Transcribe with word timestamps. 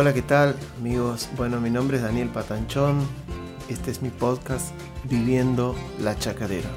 Hola, 0.00 0.14
¿qué 0.14 0.22
tal 0.22 0.56
amigos? 0.78 1.28
Bueno, 1.36 1.60
mi 1.60 1.68
nombre 1.68 1.98
es 1.98 2.02
Daniel 2.02 2.30
Patanchón. 2.30 3.06
Este 3.68 3.90
es 3.90 4.00
mi 4.00 4.08
podcast 4.08 4.72
Viviendo 5.04 5.76
la 5.98 6.18
Chacadera. 6.18 6.70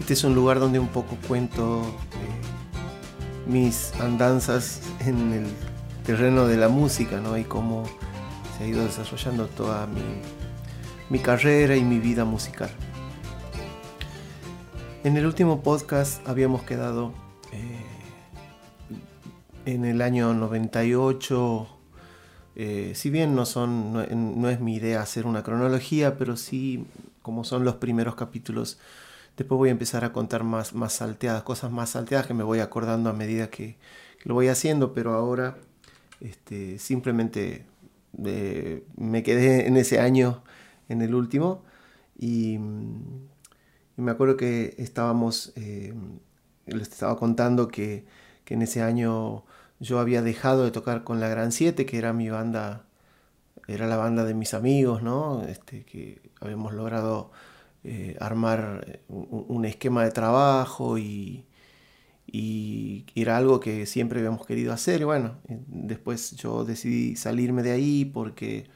Este 0.00 0.14
es 0.14 0.24
un 0.24 0.34
lugar 0.34 0.58
donde 0.58 0.78
un 0.78 0.88
poco 0.88 1.18
cuento 1.28 1.82
eh, 1.82 3.46
mis 3.46 3.92
andanzas 4.00 4.80
en 5.00 5.34
el 5.34 5.46
terreno 6.06 6.46
de 6.46 6.56
la 6.56 6.70
música, 6.70 7.20
¿no? 7.20 7.36
Y 7.36 7.44
cómo 7.44 7.84
se 8.56 8.64
ha 8.64 8.66
ido 8.68 8.82
desarrollando 8.82 9.48
toda 9.48 9.86
mi, 9.86 10.00
mi 11.10 11.18
carrera 11.18 11.76
y 11.76 11.84
mi 11.84 11.98
vida 11.98 12.24
musical. 12.24 12.70
En 15.02 15.18
el 15.18 15.26
último 15.26 15.60
podcast 15.60 16.26
habíamos 16.26 16.62
quedado 16.62 17.22
en 19.66 19.84
el 19.84 20.02
año 20.02 20.34
98, 20.34 21.68
eh, 22.56 22.92
si 22.94 23.10
bien 23.10 23.34
no, 23.34 23.46
son, 23.46 23.92
no, 24.40 24.48
es 24.48 24.60
mi 24.60 24.76
idea 24.76 25.00
hacer 25.00 25.26
una 25.26 25.42
cronología, 25.42 26.16
pero 26.16 26.36
sí 26.36 26.86
como 27.22 27.44
son 27.44 27.64
los 27.64 27.76
primeros 27.76 28.14
capítulos, 28.14 28.78
después 29.36 29.58
voy 29.58 29.68
a 29.70 29.72
empezar 29.72 30.04
a 30.04 30.12
contar 30.12 30.44
más, 30.44 30.74
más 30.74 30.92
salteadas, 30.92 31.42
cosas 31.42 31.72
más 31.72 31.90
salteadas 31.90 32.26
que 32.26 32.34
me 32.34 32.44
voy 32.44 32.60
acordando 32.60 33.10
a 33.10 33.12
medida 33.12 33.50
que, 33.50 33.76
lo 34.24 34.34
voy 34.34 34.48
haciendo, 34.48 34.94
pero 34.94 35.12
ahora 35.12 35.56
este, 36.20 36.78
simplemente 36.78 37.66
eh, 38.24 38.84
me 38.96 39.22
quedé 39.22 39.66
en 39.66 39.76
ese 39.76 40.00
año, 40.00 40.42
en 40.88 41.02
el 41.02 41.14
último, 41.14 41.62
y, 42.18 42.58
me 43.96 44.10
acuerdo 44.10 44.36
que 44.36 44.74
estábamos, 44.78 45.52
eh, 45.56 45.94
les 46.66 46.88
estaba 46.88 47.16
contando 47.16 47.68
que, 47.68 48.04
que 48.44 48.54
en 48.54 48.62
ese 48.62 48.82
año 48.82 49.44
yo 49.80 49.98
había 49.98 50.22
dejado 50.22 50.64
de 50.64 50.70
tocar 50.70 51.04
con 51.04 51.20
la 51.20 51.28
Gran 51.28 51.52
7, 51.52 51.86
que 51.86 51.98
era 51.98 52.12
mi 52.12 52.30
banda, 52.30 52.84
era 53.68 53.86
la 53.86 53.96
banda 53.96 54.24
de 54.24 54.34
mis 54.34 54.54
amigos, 54.54 55.02
¿no? 55.02 55.42
Este, 55.44 55.84
que 55.84 56.20
habíamos 56.40 56.74
logrado 56.74 57.30
eh, 57.84 58.16
armar 58.20 58.84
eh, 58.88 59.00
un, 59.08 59.64
esquema 59.64 60.04
de 60.04 60.10
trabajo 60.10 60.98
y, 60.98 61.44
y, 62.26 63.04
era 63.14 63.36
algo 63.36 63.60
que 63.60 63.86
siempre 63.86 64.20
habíamos 64.20 64.46
querido 64.46 64.72
hacer. 64.72 65.00
Y 65.02 65.04
bueno, 65.04 65.36
eh, 65.48 65.58
después 65.66 66.32
yo 66.36 66.64
decidí 66.64 67.16
salirme 67.16 67.62
de 67.62 67.72
ahí 67.72 68.04
porque 68.04 68.68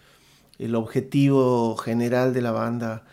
el 0.58 0.74
objetivo 0.74 1.76
general 1.76 2.34
de 2.34 2.42
la 2.42 2.52
banda 2.52 3.04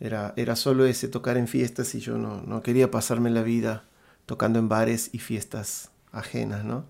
era, 0.00 0.34
era 0.36 0.56
solo 0.56 0.86
ese, 0.86 1.08
tocar 1.08 1.36
en 1.36 1.48
fiestas 1.48 1.94
y 1.94 2.00
yo 2.00 2.18
no, 2.18 2.42
no 2.42 2.62
quería 2.62 2.90
pasarme 2.90 3.30
la 3.30 3.42
vida 3.42 3.87
tocando 4.28 4.58
en 4.58 4.68
bares 4.68 5.08
y 5.14 5.20
fiestas 5.20 5.90
ajenas, 6.12 6.62
¿no? 6.62 6.84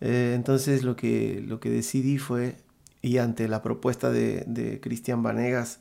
Eh, 0.00 0.32
entonces 0.34 0.82
lo 0.82 0.96
que, 0.96 1.44
lo 1.46 1.60
que 1.60 1.68
decidí 1.68 2.16
fue, 2.16 2.56
y 3.02 3.18
ante 3.18 3.48
la 3.48 3.60
propuesta 3.60 4.10
de, 4.10 4.80
Cristian 4.82 5.22
Vanegas, 5.22 5.80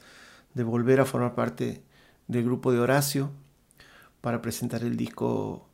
de 0.53 0.63
volver 0.63 0.99
a 0.99 1.05
formar 1.05 1.35
parte 1.35 1.81
del 2.27 2.43
grupo 2.43 2.73
de 2.73 2.79
Horacio 2.79 3.31
para 4.19 4.41
presentar 4.41 4.83
el 4.83 4.97
disco 4.97 5.69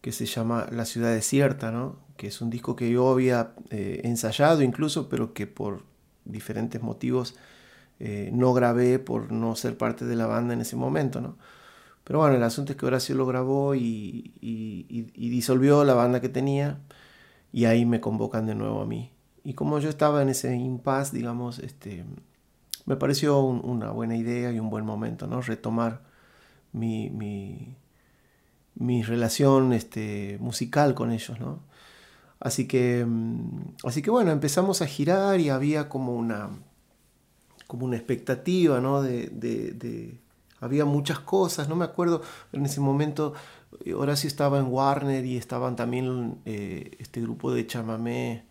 que 0.00 0.12
se 0.12 0.24
llama 0.24 0.66
La 0.72 0.86
ciudad 0.86 1.12
desierta, 1.12 1.70
¿no? 1.70 1.98
que 2.16 2.28
es 2.28 2.40
un 2.40 2.48
disco 2.48 2.74
que 2.74 2.90
yo 2.90 3.10
había 3.10 3.52
eh, 3.68 4.00
ensayado 4.04 4.62
incluso, 4.62 5.10
pero 5.10 5.34
que 5.34 5.46
por 5.46 5.82
diferentes 6.24 6.80
motivos 6.80 7.36
eh, 8.00 8.30
no 8.32 8.54
grabé 8.54 8.98
por 8.98 9.30
no 9.30 9.56
ser 9.56 9.76
parte 9.76 10.06
de 10.06 10.16
la 10.16 10.26
banda 10.26 10.54
en 10.54 10.62
ese 10.62 10.76
momento. 10.76 11.20
¿no? 11.20 11.36
Pero 12.04 12.18
bueno, 12.20 12.36
el 12.36 12.42
asunto 12.42 12.72
es 12.72 12.78
que 12.78 12.86
Horacio 12.86 13.14
lo 13.14 13.26
grabó 13.26 13.74
y, 13.74 14.32
y 14.40 15.28
disolvió 15.30 15.84
la 15.84 15.94
banda 15.94 16.20
que 16.20 16.28
tenía 16.28 16.78
y 17.52 17.66
ahí 17.66 17.86
me 17.86 18.00
convocan 18.00 18.46
de 18.46 18.54
nuevo 18.54 18.82
a 18.82 18.86
mí. 18.86 19.10
Y 19.44 19.54
como 19.54 19.78
yo 19.78 19.88
estaba 19.88 20.22
en 20.22 20.30
ese 20.30 20.56
impasse, 20.56 21.16
digamos, 21.16 21.58
este, 21.60 22.04
me 22.86 22.96
pareció 22.96 23.40
una 23.40 23.90
buena 23.90 24.16
idea 24.16 24.50
y 24.50 24.58
un 24.58 24.70
buen 24.70 24.84
momento, 24.84 25.26
¿no? 25.26 25.40
Retomar 25.40 26.02
mi, 26.72 27.10
mi, 27.10 27.76
mi 28.74 29.02
relación 29.02 29.72
este, 29.72 30.38
musical 30.40 30.94
con 30.94 31.12
ellos, 31.12 31.38
¿no? 31.38 31.60
Así 32.40 32.66
que, 32.66 33.04
mm, 33.06 33.76
así 33.84 34.02
que 34.02 34.10
bueno, 34.10 34.32
empezamos 34.32 34.82
a 34.82 34.86
girar 34.86 35.40
y 35.40 35.50
había 35.50 35.88
como 35.88 36.14
una, 36.14 36.50
como 37.66 37.86
una 37.86 37.96
expectativa, 37.96 38.80
¿no? 38.80 39.02
de, 39.02 39.28
de, 39.28 40.20
había 40.64 40.84
muchas 40.84 41.18
cosas, 41.20 41.68
no 41.68 41.76
me 41.76 41.84
acuerdo 41.84 42.22
en 42.52 42.64
ese 42.66 42.80
momento 42.80 43.34
Horacio 43.96 44.28
estaba 44.28 44.58
en 44.58 44.66
Warner 44.66 45.24
y 45.24 45.36
estaban 45.36 45.76
también 45.76 46.38
eh, 46.44 46.92
este 46.98 47.20
grupo 47.20 47.52
de 47.52 47.66
chamamé 47.66 48.44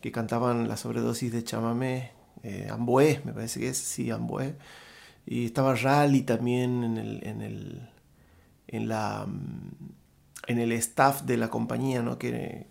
que 0.00 0.12
cantaban 0.12 0.68
la 0.68 0.76
sobredosis 0.76 1.32
de 1.32 1.44
chamamé, 1.44 2.10
eh, 2.42 2.70
me 3.24 3.32
parece 3.32 3.60
que 3.60 3.68
es, 3.68 3.78
sí, 3.78 4.10
Ambué. 4.10 4.54
Y 5.26 5.46
estaba 5.46 5.74
Rally 5.74 6.22
también 6.22 6.84
en 6.84 6.98
el, 6.98 7.26
en 7.26 7.40
el, 7.40 7.88
en 8.68 8.88
la, 8.88 9.24
mm, 9.26 10.48
en 10.48 10.58
el 10.58 10.72
staff 10.72 11.22
de 11.22 11.38
la 11.38 11.48
compañía, 11.48 12.02
¿no? 12.02 12.18
Que, 12.18 12.66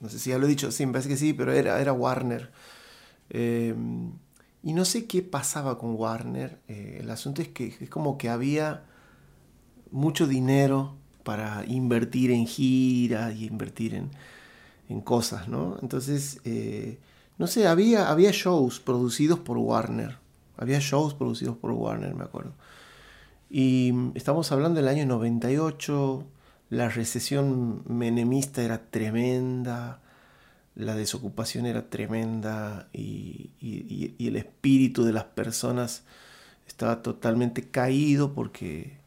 no 0.00 0.10
sé 0.10 0.18
si 0.18 0.30
ya 0.30 0.38
lo 0.38 0.44
he 0.44 0.48
dicho, 0.48 0.70
sí, 0.70 0.84
me 0.84 0.92
parece 0.92 1.08
que 1.08 1.16
sí, 1.16 1.32
pero 1.32 1.52
era, 1.52 1.80
era 1.80 1.92
Warner. 1.94 2.50
Em, 3.30 4.12
y 4.68 4.74
no 4.74 4.84
sé 4.84 5.06
qué 5.06 5.22
pasaba 5.22 5.78
con 5.78 5.94
Warner. 5.94 6.58
Eh, 6.68 6.98
el 7.00 7.10
asunto 7.10 7.40
es 7.40 7.48
que 7.48 7.74
es 7.80 7.88
como 7.88 8.18
que 8.18 8.28
había 8.28 8.84
mucho 9.90 10.26
dinero 10.26 10.94
para 11.22 11.64
invertir 11.64 12.30
en 12.32 12.46
giras 12.46 13.34
y 13.34 13.46
invertir 13.46 13.94
en, 13.94 15.00
cosas, 15.00 15.48
¿no? 15.48 15.78
Entonces, 15.80 16.42
eh, 16.44 16.98
no 17.38 17.46
sé, 17.46 17.66
había, 17.66 18.10
había 18.10 18.30
shows 18.30 18.78
producidos 18.78 19.38
por 19.38 19.56
Warner. 19.56 20.18
Había 20.58 20.80
shows 20.80 21.14
producidos 21.14 21.56
por 21.56 21.70
Warner, 21.70 22.14
me 22.14 22.24
acuerdo. 22.24 22.52
Y 23.48 23.94
estamos 24.14 24.52
hablando 24.52 24.80
del 24.80 24.88
año 24.88 25.06
98, 25.06 26.26
la 26.68 26.90
recesión 26.90 27.84
menemista 27.86 28.62
era 28.62 28.90
tremenda, 28.90 30.02
la 30.78 30.94
desocupación 30.94 31.66
era 31.66 31.90
tremenda 31.90 32.88
y, 32.92 33.50
el 34.18 34.36
espíritu 34.36 35.04
de 35.04 35.12
las 35.12 35.24
personas 35.24 36.04
estaba 36.66 37.02
totalmente 37.02 37.68
caído 37.68 38.32
porque 38.32 38.98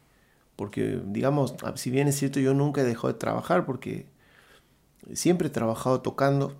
porque, 0.54 1.00
digamos, 1.06 1.54
si 1.74 1.90
bien 1.90 2.08
es 2.08 2.16
cierto, 2.16 2.38
yo 2.38 2.54
nunca 2.54 2.82
he 2.82 2.84
dejado 2.84 3.08
de 3.08 3.18
trabajar 3.18 3.64
porque 3.64 4.06
siempre 5.12 5.48
he 5.48 5.50
trabajado 5.50 6.02
tocando. 6.02 6.56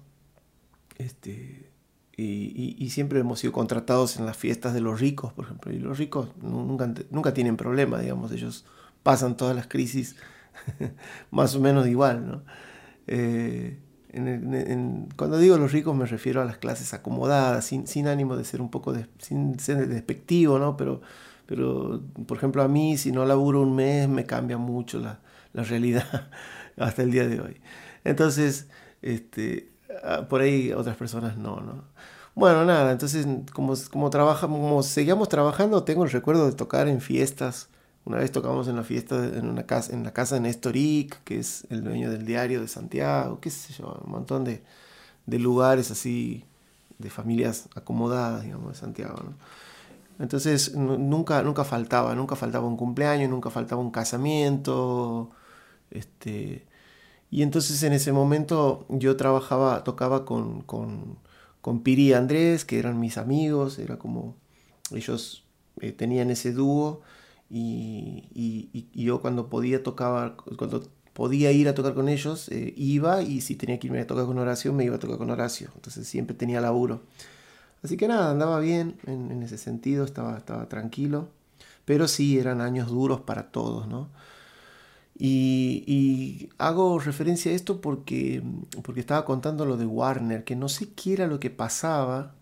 Este, 0.98 1.70
y, 2.16 2.90
siempre 2.90 3.20
hemos 3.20 3.40
sido 3.40 3.52
contratados 3.52 4.16
en 4.16 4.26
las 4.26 4.36
fiestas 4.36 4.74
de 4.74 4.80
los 4.80 4.98
ricos, 4.98 5.32
por 5.34 5.44
ejemplo. 5.44 5.72
Y 5.72 5.78
los 5.78 5.98
ricos 5.98 6.30
nunca, 6.40 6.92
nunca 7.10 7.34
tienen 7.34 7.56
problema, 7.56 8.00
digamos, 8.00 8.32
ellos 8.32 8.64
pasan 9.02 9.36
todas 9.36 9.54
las 9.54 9.68
crisis 9.68 10.16
más 11.30 11.54
o 11.54 11.60
menos 11.60 11.86
igual, 11.86 12.26
¿no? 12.26 12.42
Eh, 13.06 13.78
cuando 15.16 15.38
digo 15.38 15.56
los 15.56 15.72
ricos 15.72 15.96
me 15.96 16.06
refiero 16.06 16.42
a 16.42 16.44
las 16.44 16.58
clases 16.58 16.92
acomodadas, 16.94 17.64
sin, 17.64 17.86
sin 17.86 18.06
ánimo 18.08 18.36
de 18.36 18.44
ser 18.44 18.60
un 18.60 18.70
poco, 18.70 18.92
de, 18.92 19.06
sin 19.18 19.58
ser 19.58 19.88
despectivo, 19.88 20.58
¿no? 20.58 20.76
Pero 20.76 21.00
pero, 21.46 22.00
por 22.26 22.38
ejemplo, 22.38 22.62
a 22.62 22.68
mí, 22.68 22.96
si 22.96 23.12
no 23.12 23.26
laburo 23.26 23.60
un 23.60 23.74
mes, 23.74 24.08
me 24.08 24.24
cambia 24.24 24.58
mucho 24.58 24.98
la, 24.98 25.20
la 25.52 25.62
realidad 25.64 26.30
hasta 26.78 27.02
el 27.02 27.10
día 27.10 27.26
de 27.26 27.40
hoy. 27.40 27.60
Entonces, 28.04 28.68
este, 29.02 29.70
ah, 30.02 30.26
por 30.30 30.40
ahí 30.40 30.72
otras 30.72 30.96
personas 30.96 31.36
no, 31.36 31.60
¿no? 31.60 31.84
Bueno, 32.34 32.64
nada, 32.64 32.92
entonces, 32.92 33.26
como, 33.52 33.74
como, 33.90 34.10
como 34.10 34.82
seguíamos 34.82 35.28
trabajando, 35.28 35.84
tengo 35.84 36.04
el 36.04 36.10
recuerdo 36.10 36.46
de 36.46 36.52
tocar 36.52 36.88
en 36.88 37.02
fiestas. 37.02 37.68
Una 38.04 38.18
vez 38.18 38.32
tocamos 38.32 38.66
en 38.66 38.76
la 38.76 38.82
fiesta, 38.82 39.24
en, 39.24 39.48
una 39.48 39.64
casa, 39.64 39.92
en 39.92 40.02
la 40.02 40.12
casa 40.12 40.34
de 40.34 40.40
Nestoric, 40.40 41.22
que 41.24 41.38
es 41.38 41.66
el 41.70 41.84
dueño 41.84 42.10
del 42.10 42.26
diario 42.26 42.60
de 42.60 42.68
Santiago, 42.68 43.38
qué 43.40 43.50
sé 43.50 43.80
un 43.82 44.10
montón 44.10 44.44
de, 44.44 44.62
de 45.26 45.38
lugares 45.38 45.90
así, 45.90 46.44
de 46.98 47.10
familias 47.10 47.68
acomodadas, 47.76 48.42
digamos, 48.42 48.72
de 48.72 48.78
Santiago. 48.78 49.34
Entonces 50.18 50.74
nunca, 50.74 51.42
nunca 51.42 51.64
faltaba, 51.64 52.14
nunca 52.14 52.36
faltaba 52.36 52.66
un 52.66 52.76
cumpleaños, 52.76 53.30
nunca 53.30 53.50
faltaba 53.50 53.80
un 53.80 53.90
casamiento. 53.90 55.30
Este, 55.90 56.66
y 57.30 57.42
entonces 57.42 57.82
en 57.82 57.92
ese 57.92 58.12
momento 58.12 58.86
yo 58.88 59.16
trabajaba, 59.16 59.84
tocaba 59.84 60.24
con, 60.24 60.62
con, 60.62 61.18
con 61.60 61.82
Piri 61.82 62.08
y 62.08 62.12
Andrés, 62.14 62.64
que 62.64 62.78
eran 62.78 63.00
mis 63.00 63.16
amigos, 63.18 63.78
era 63.78 63.98
como 63.98 64.36
ellos 64.90 65.44
eh, 65.80 65.92
tenían 65.92 66.30
ese 66.30 66.52
dúo 66.52 67.02
y, 67.54 68.88
yo 68.94 69.20
cuando 69.20 69.50
podía 69.50 69.82
tocar, 69.82 70.36
cuando 70.56 70.82
podía 71.12 71.52
ir 71.52 71.68
a 71.68 71.74
tocar 71.74 71.94
con 71.94 72.08
ellos, 72.08 72.48
eh, 72.48 72.72
iba 72.76 73.22
y 73.22 73.42
si 73.42 73.56
tenía 73.56 73.78
que 73.78 73.88
irme 73.88 74.00
a 74.00 74.06
tocar 74.06 74.24
con 74.24 74.38
Horacio, 74.38 74.72
me 74.72 74.84
iba 74.84 74.96
a 74.96 74.98
tocar 74.98 75.18
con 75.18 75.30
Horacio. 75.30 75.70
Entonces 75.74 76.08
siempre 76.08 76.34
tenía 76.34 76.60
laburo. 76.62 77.02
Así 77.82 77.96
que 77.96 78.08
nada, 78.08 78.30
andaba 78.30 78.58
bien 78.60 78.96
en, 79.06 79.42
ese 79.42 79.58
sentido, 79.58 80.04
estaba, 80.04 80.38
estaba 80.38 80.68
tranquilo, 80.68 81.28
pero 81.84 82.08
sí 82.08 82.38
eran 82.38 82.60
años 82.60 82.88
duros 82.88 83.20
para 83.20 83.50
todos, 83.50 83.88
¿no? 83.88 84.08
Y, 85.18 86.48
hago 86.58 86.98
referencia 86.98 87.52
a 87.52 87.54
esto 87.54 87.80
porque, 87.80 88.42
porque 88.82 89.00
estaba 89.00 89.24
contando 89.24 89.66
lo 89.66 89.76
de 89.76 89.86
Warner, 89.86 90.44
que 90.44 90.56
no 90.56 90.68
sé 90.68 90.90
qué 90.94 91.12
era 91.14 91.26
lo 91.26 91.38
que 91.40 91.50
pasaba, 91.50 92.34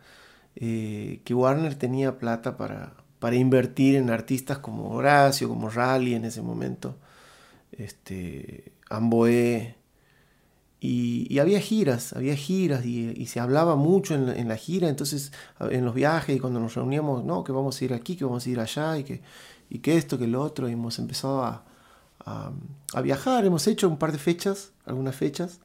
eh, 0.57 1.21
que 1.25 1.35
Warner 1.35 1.75
tenía 1.75 2.19
plata 2.19 2.57
para, 2.57 2.95
para 3.21 3.37
invertir 3.37 3.95
en 3.95 4.11
artistas 4.11 4.59
como 4.59 4.91
Horacio, 4.91 5.49
como 5.49 5.71
Rally 5.71 6.15
en 6.15 6.25
ese 6.25 6.43
momento, 6.43 6.97
este, 7.73 8.73
Amboé, 8.89 9.77
y, 10.83 11.39
había 11.39 11.61
giras, 11.61 12.15
había 12.15 12.35
giras 12.35 12.87
y, 12.87 13.27
se 13.27 13.39
hablaba 13.39 13.77
mucho 13.77 14.15
en 14.15 14.49
la, 14.49 14.57
gira, 14.57 14.89
entonces 14.89 15.31
en 15.61 15.85
los 15.85 15.95
viajes 15.95 16.35
y 16.35 16.41
cuando 16.41 16.59
nos 16.59 16.75
reuníamos, 16.75 17.23
no, 17.23 17.45
que 17.45 17.53
vamos 17.53 17.81
a 17.81 17.85
ir 17.85 17.93
aquí, 17.93 18.17
que 18.17 18.25
vamos 18.25 18.47
a 18.47 18.51
ir 18.51 18.59
allá 18.59 18.97
y 18.97 19.05
que, 19.05 19.21
y 19.69 19.81
que 19.81 19.99
esto, 19.99 20.19
que 20.19 20.27
lo 20.27 20.43
otro, 20.43 20.69
y 20.69 20.73
hemos 20.73 20.99
empezado 20.99 21.45
a, 21.45 21.65
a, 22.25 23.01
viajar, 23.03 23.45
hemos 23.45 23.67
hecho 23.67 23.89
un 23.89 23.99
par 23.99 24.13
de 24.13 24.19
fechas, 24.19 24.73
algunas 24.87 25.15
fechas, 25.15 25.61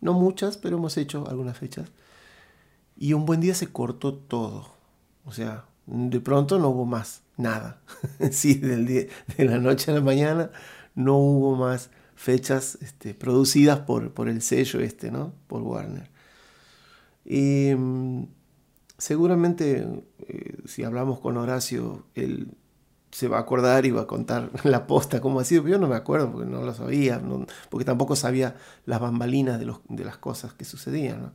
no 0.00 0.12
muchas, 0.14 0.56
pero 0.56 0.78
hemos 0.78 0.96
hecho 0.96 1.28
algunas 1.28 1.56
fechas. 1.56 1.88
Y 2.98 3.12
un 3.12 3.24
buen 3.24 3.40
día 3.40 3.54
se 3.54 3.68
cortó 3.68 4.14
todo, 4.14 4.68
o 5.24 5.32
sea, 5.32 5.64
de 5.86 6.20
pronto 6.20 6.58
no 6.58 6.68
hubo 6.70 6.84
más, 6.84 7.22
nada. 7.36 7.80
sí, 8.30 8.54
del 8.54 8.86
día, 8.86 9.06
de 9.36 9.44
la 9.44 9.58
noche 9.58 9.90
a 9.90 9.94
la 9.94 10.00
mañana 10.00 10.50
no 10.94 11.16
hubo 11.16 11.56
más 11.56 11.90
fechas 12.16 12.78
este, 12.80 13.14
producidas 13.14 13.80
por, 13.80 14.12
por, 14.12 14.28
el 14.28 14.42
sello 14.42 14.80
este, 14.80 15.10
¿no? 15.10 15.32
Por 15.46 15.62
Warner. 15.62 16.10
Y 17.24 17.74
mm, 17.76 18.24
seguramente 18.98 19.86
eh, 20.26 20.56
si 20.64 20.82
hablamos 20.82 21.20
con 21.20 21.36
Horacio, 21.36 22.06
él 22.14 22.48
se 23.10 23.28
va 23.28 23.38
a 23.38 23.40
acordar 23.40 23.86
y 23.86 23.90
va 23.90 24.02
a 24.02 24.06
contar 24.06 24.50
la 24.64 24.86
posta 24.86 25.20
cómo 25.20 25.40
ha 25.40 25.44
sido. 25.44 25.66
Yo 25.68 25.78
no 25.78 25.88
me 25.88 25.96
acuerdo 25.96 26.32
porque 26.32 26.50
no 26.50 26.62
lo 26.62 26.74
sabía, 26.74 27.20
porque 27.70 27.84
tampoco 27.84 28.16
sabía 28.16 28.56
las 28.86 29.00
bambalinas 29.00 29.58
de, 29.58 29.66
los, 29.66 29.80
de 29.88 30.04
las 30.04 30.16
cosas 30.16 30.54
que 30.54 30.64
sucedían. 30.64 31.32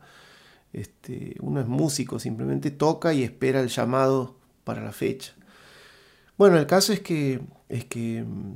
Este, 0.73 1.35
uno 1.41 1.59
es 1.59 1.67
músico, 1.67 2.17
simplemente 2.17 2.71
toca 2.71 3.13
y 3.13 3.23
espera 3.23 3.59
el 3.61 3.67
llamado 3.67 4.40
para 4.63 4.83
la 4.83 4.91
fecha. 4.91 5.33
Bueno, 6.37 6.57
el 6.57 6.65
caso 6.65 6.93
es 6.93 7.01
que, 7.01 7.41
es 7.69 7.85
que 7.85 8.23
mm, 8.23 8.55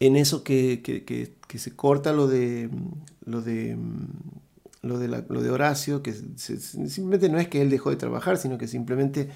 en 0.00 0.16
eso 0.16 0.42
que, 0.42 1.32
se 1.54 1.76
corta 1.76 2.12
lo 2.12 2.26
de 2.26 2.70
lo 3.24 3.42
de 3.42 3.76
lo 4.82 4.98
de, 4.98 5.08
lo 5.08 5.42
de 5.42 5.50
Horacio, 5.50 6.02
que 6.02 6.14
simplemente 6.36 7.28
no 7.28 7.38
es 7.38 7.48
que 7.48 7.60
él 7.60 7.70
dejó 7.70 7.90
de 7.90 7.96
trabajar, 7.96 8.38
sino 8.38 8.56
que 8.56 8.66
simplemente 8.66 9.28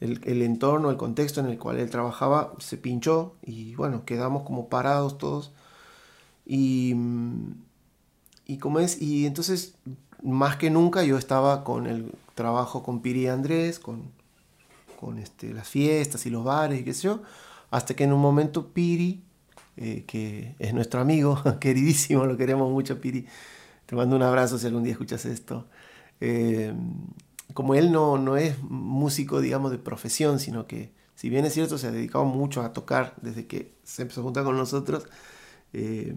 el, 0.00 0.42
entorno, 0.42 0.90
el 0.90 0.96
contexto 0.96 1.40
en 1.40 1.46
el 1.46 1.58
cual 1.58 1.78
él 1.78 1.90
trabajaba 1.90 2.52
se 2.58 2.76
pinchó 2.76 3.34
y 3.42 3.74
bueno, 3.76 4.04
quedamos 4.04 4.42
como 4.44 4.68
parados 4.68 5.18
todos. 5.18 5.52
Y, 6.46 6.94
y 8.46 8.58
como 8.58 8.80
es, 8.80 9.00
y 9.00 9.26
entonces 9.26 9.74
más 10.22 10.56
que 10.56 10.70
nunca 10.70 11.02
yo 11.04 11.16
estaba 11.18 11.64
con 11.64 11.86
el 11.86 12.12
trabajo 12.34 12.82
con 12.82 13.00
Piri 13.00 13.22
y 13.22 13.26
Andrés, 13.28 13.78
con, 13.78 14.10
con 15.00 15.18
este, 15.18 15.54
las 15.54 15.66
fiestas 15.68 16.26
y 16.26 16.30
los 16.30 16.44
bares 16.44 16.80
y 16.80 16.84
qué 16.84 16.92
sé 16.92 17.02
yo, 17.02 17.22
hasta 17.70 17.94
que 17.94 18.04
en 18.04 18.12
un 18.12 18.20
momento 18.20 18.68
Piri 18.68 19.24
eh, 19.76 20.04
que 20.06 20.56
es 20.58 20.74
nuestro 20.74 21.00
amigo, 21.00 21.42
queridísimo, 21.60 22.26
lo 22.26 22.36
queremos 22.36 22.70
mucho, 22.70 23.00
Piri. 23.00 23.26
Te 23.86 23.96
mando 23.96 24.14
un 24.14 24.22
abrazo 24.22 24.58
si 24.58 24.66
algún 24.66 24.82
día 24.82 24.92
escuchas 24.92 25.24
esto. 25.24 25.68
Eh, 26.20 26.74
como 27.54 27.74
él 27.74 27.90
no, 27.90 28.18
no 28.18 28.36
es 28.36 28.62
músico, 28.62 29.40
digamos, 29.40 29.70
de 29.70 29.78
profesión, 29.78 30.38
sino 30.38 30.66
que, 30.66 30.92
si 31.14 31.30
bien 31.30 31.46
es 31.46 31.54
cierto, 31.54 31.78
se 31.78 31.86
ha 31.86 31.90
dedicado 31.92 32.26
mucho 32.26 32.60
a 32.62 32.74
tocar 32.74 33.14
desde 33.22 33.46
que 33.46 33.74
se 33.82 34.02
empezó 34.02 34.20
a 34.20 34.24
juntar 34.24 34.44
con 34.44 34.56
nosotros, 34.56 35.06
eh, 35.72 36.14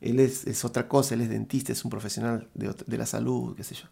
él 0.00 0.18
es, 0.18 0.46
es, 0.48 0.64
otra 0.64 0.88
cosa, 0.88 1.14
él 1.14 1.20
es 1.20 1.28
dentista, 1.28 1.72
es 1.72 1.84
un 1.84 1.90
profesional 1.90 2.48
de, 2.54 2.74
de 2.86 2.98
la 2.98 3.06
salud, 3.06 3.54
qué 3.54 3.62
sé 3.62 3.76
yo. 3.76 3.84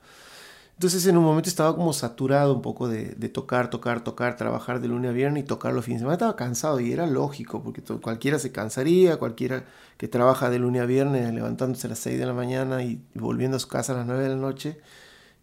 Entonces 0.80 1.04
en 1.04 1.18
un 1.18 1.24
momento 1.24 1.50
estaba 1.50 1.76
como 1.76 1.92
saturado 1.92 2.54
un 2.54 2.62
poco 2.62 2.88
de, 2.88 3.12
tocar, 3.28 3.68
tocar, 3.68 4.02
tocar, 4.02 4.38
trabajar 4.38 4.80
de 4.80 4.88
lunes 4.88 5.10
a 5.10 5.12
viernes 5.12 5.44
y 5.44 5.46
tocar 5.46 5.74
los 5.74 5.84
fines 5.84 6.00
de 6.00 6.04
semana. 6.04 6.14
Estaba 6.14 6.36
cansado 6.36 6.80
y 6.80 6.90
era 6.90 7.06
lógico, 7.06 7.62
porque 7.62 7.82
cualquiera 7.82 8.38
se 8.38 8.50
cansaría, 8.50 9.18
cualquiera 9.18 9.66
que 9.98 10.08
trabaja 10.08 10.48
de 10.48 10.58
lunes 10.58 10.80
a 10.80 10.86
viernes 10.86 11.34
levantándose 11.34 11.86
a 11.86 11.90
las 11.90 11.98
6 11.98 12.18
de 12.18 12.24
la 12.24 12.32
mañana 12.32 12.82
y 12.82 13.04
volviendo 13.12 13.58
a 13.58 13.60
su 13.60 13.68
casa 13.68 13.92
a 13.92 13.96
las 13.96 14.06
9 14.06 14.22
de 14.22 14.28
la 14.30 14.36
noche, 14.36 14.80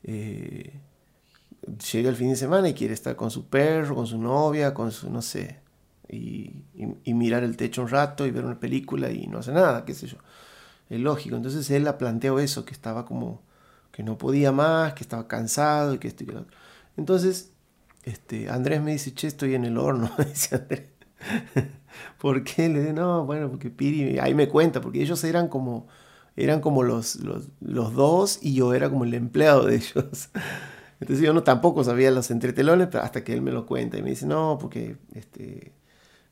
eh, 0.05 0.73
llega 1.91 2.09
el 2.09 2.15
fin 2.15 2.29
de 2.31 2.35
semana 2.35 2.69
y 2.69 2.73
quiere 2.73 2.95
estar 2.95 3.15
con 3.15 3.29
su 3.29 3.45
perro, 3.45 3.93
con 3.93 4.07
su 4.07 4.17
novia, 4.17 4.73
con 4.73 4.91
su, 4.91 5.11
no 5.11 5.21
sé, 5.21 5.59
y, 6.09 6.63
mirar 7.05 7.43
el 7.43 7.57
techo 7.57 7.83
un 7.83 7.89
rato 7.89 8.25
y 8.25 8.31
ver 8.31 8.43
una 8.43 8.59
película 8.59 9.11
y 9.11 9.27
no 9.27 9.37
hace 9.37 9.51
nada, 9.51 9.85
qué 9.85 9.93
sé 9.93 10.07
yo. 10.07 10.17
Es 10.89 10.99
lógico. 10.99 11.35
Entonces 11.35 11.69
él 11.69 11.83
la 11.83 11.99
planteó 11.99 12.39
eso, 12.39 12.65
que 12.65 12.73
estaba 12.73 13.05
como 13.05 13.45
que 13.97 14.03
no 14.03 14.15
podía 14.15 14.51
más, 14.51 14.93
que 14.93 15.01
estaba 15.01 15.27
cansado 15.27 15.95
y 15.95 15.97
que 15.97 16.07
esto 16.07 16.23
y 16.23 16.27
que 16.27 16.33
lo 16.33 16.41
otro. 16.41 16.55
Entonces, 16.97 17.53
este, 18.03 18.47
Andrés 18.47 18.79
me 18.79 18.91
dice, 18.91 19.11
che, 19.11 19.25
estoy 19.25 19.55
en 19.55 19.65
el 19.65 19.75
horno, 19.75 20.11
dice 20.29 20.55
Andrés. 20.55 20.83
¿Por 22.19 22.43
qué? 22.43 22.69
Le 22.69 22.81
digo, 22.81 22.93
no, 22.93 23.25
bueno, 23.25 23.49
porque 23.49 23.71
Piri, 23.71 24.19
ahí 24.19 24.35
me 24.35 24.49
cuenta, 24.49 24.81
porque 24.81 25.01
ellos 25.01 25.23
eran 25.23 25.47
como, 25.47 25.87
eran 26.35 26.61
como 26.61 26.83
los, 26.83 27.15
los, 27.15 27.47
los 27.59 27.95
dos 27.95 28.37
y 28.43 28.53
yo 28.53 28.75
era 28.75 28.87
como 28.91 29.03
el 29.03 29.15
empleado 29.15 29.65
de 29.65 29.77
ellos. 29.77 30.29
Entonces 30.99 31.25
yo 31.25 31.33
no 31.33 31.41
tampoco 31.41 31.83
sabía 31.83 32.11
los 32.11 32.29
entretelones, 32.29 32.89
pero 32.91 33.03
hasta 33.03 33.23
que 33.23 33.33
él 33.33 33.41
me 33.41 33.51
lo 33.51 33.65
cuenta 33.65 33.97
y 33.97 34.03
me 34.03 34.11
dice, 34.11 34.27
no, 34.27 34.59
porque 34.61 34.97
este, 35.15 35.73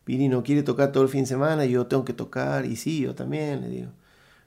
Piri 0.03 0.27
no 0.27 0.43
quiere 0.43 0.61
tocar 0.61 0.91
todo 0.91 1.01
el 1.01 1.09
fin 1.09 1.21
de 1.21 1.27
semana 1.29 1.65
y 1.65 1.71
yo 1.71 1.87
tengo 1.87 2.05
que 2.05 2.13
tocar, 2.13 2.67
y 2.67 2.75
sí, 2.75 3.01
yo 3.01 3.15
también, 3.15 3.61
le 3.61 3.69
digo. 3.69 3.91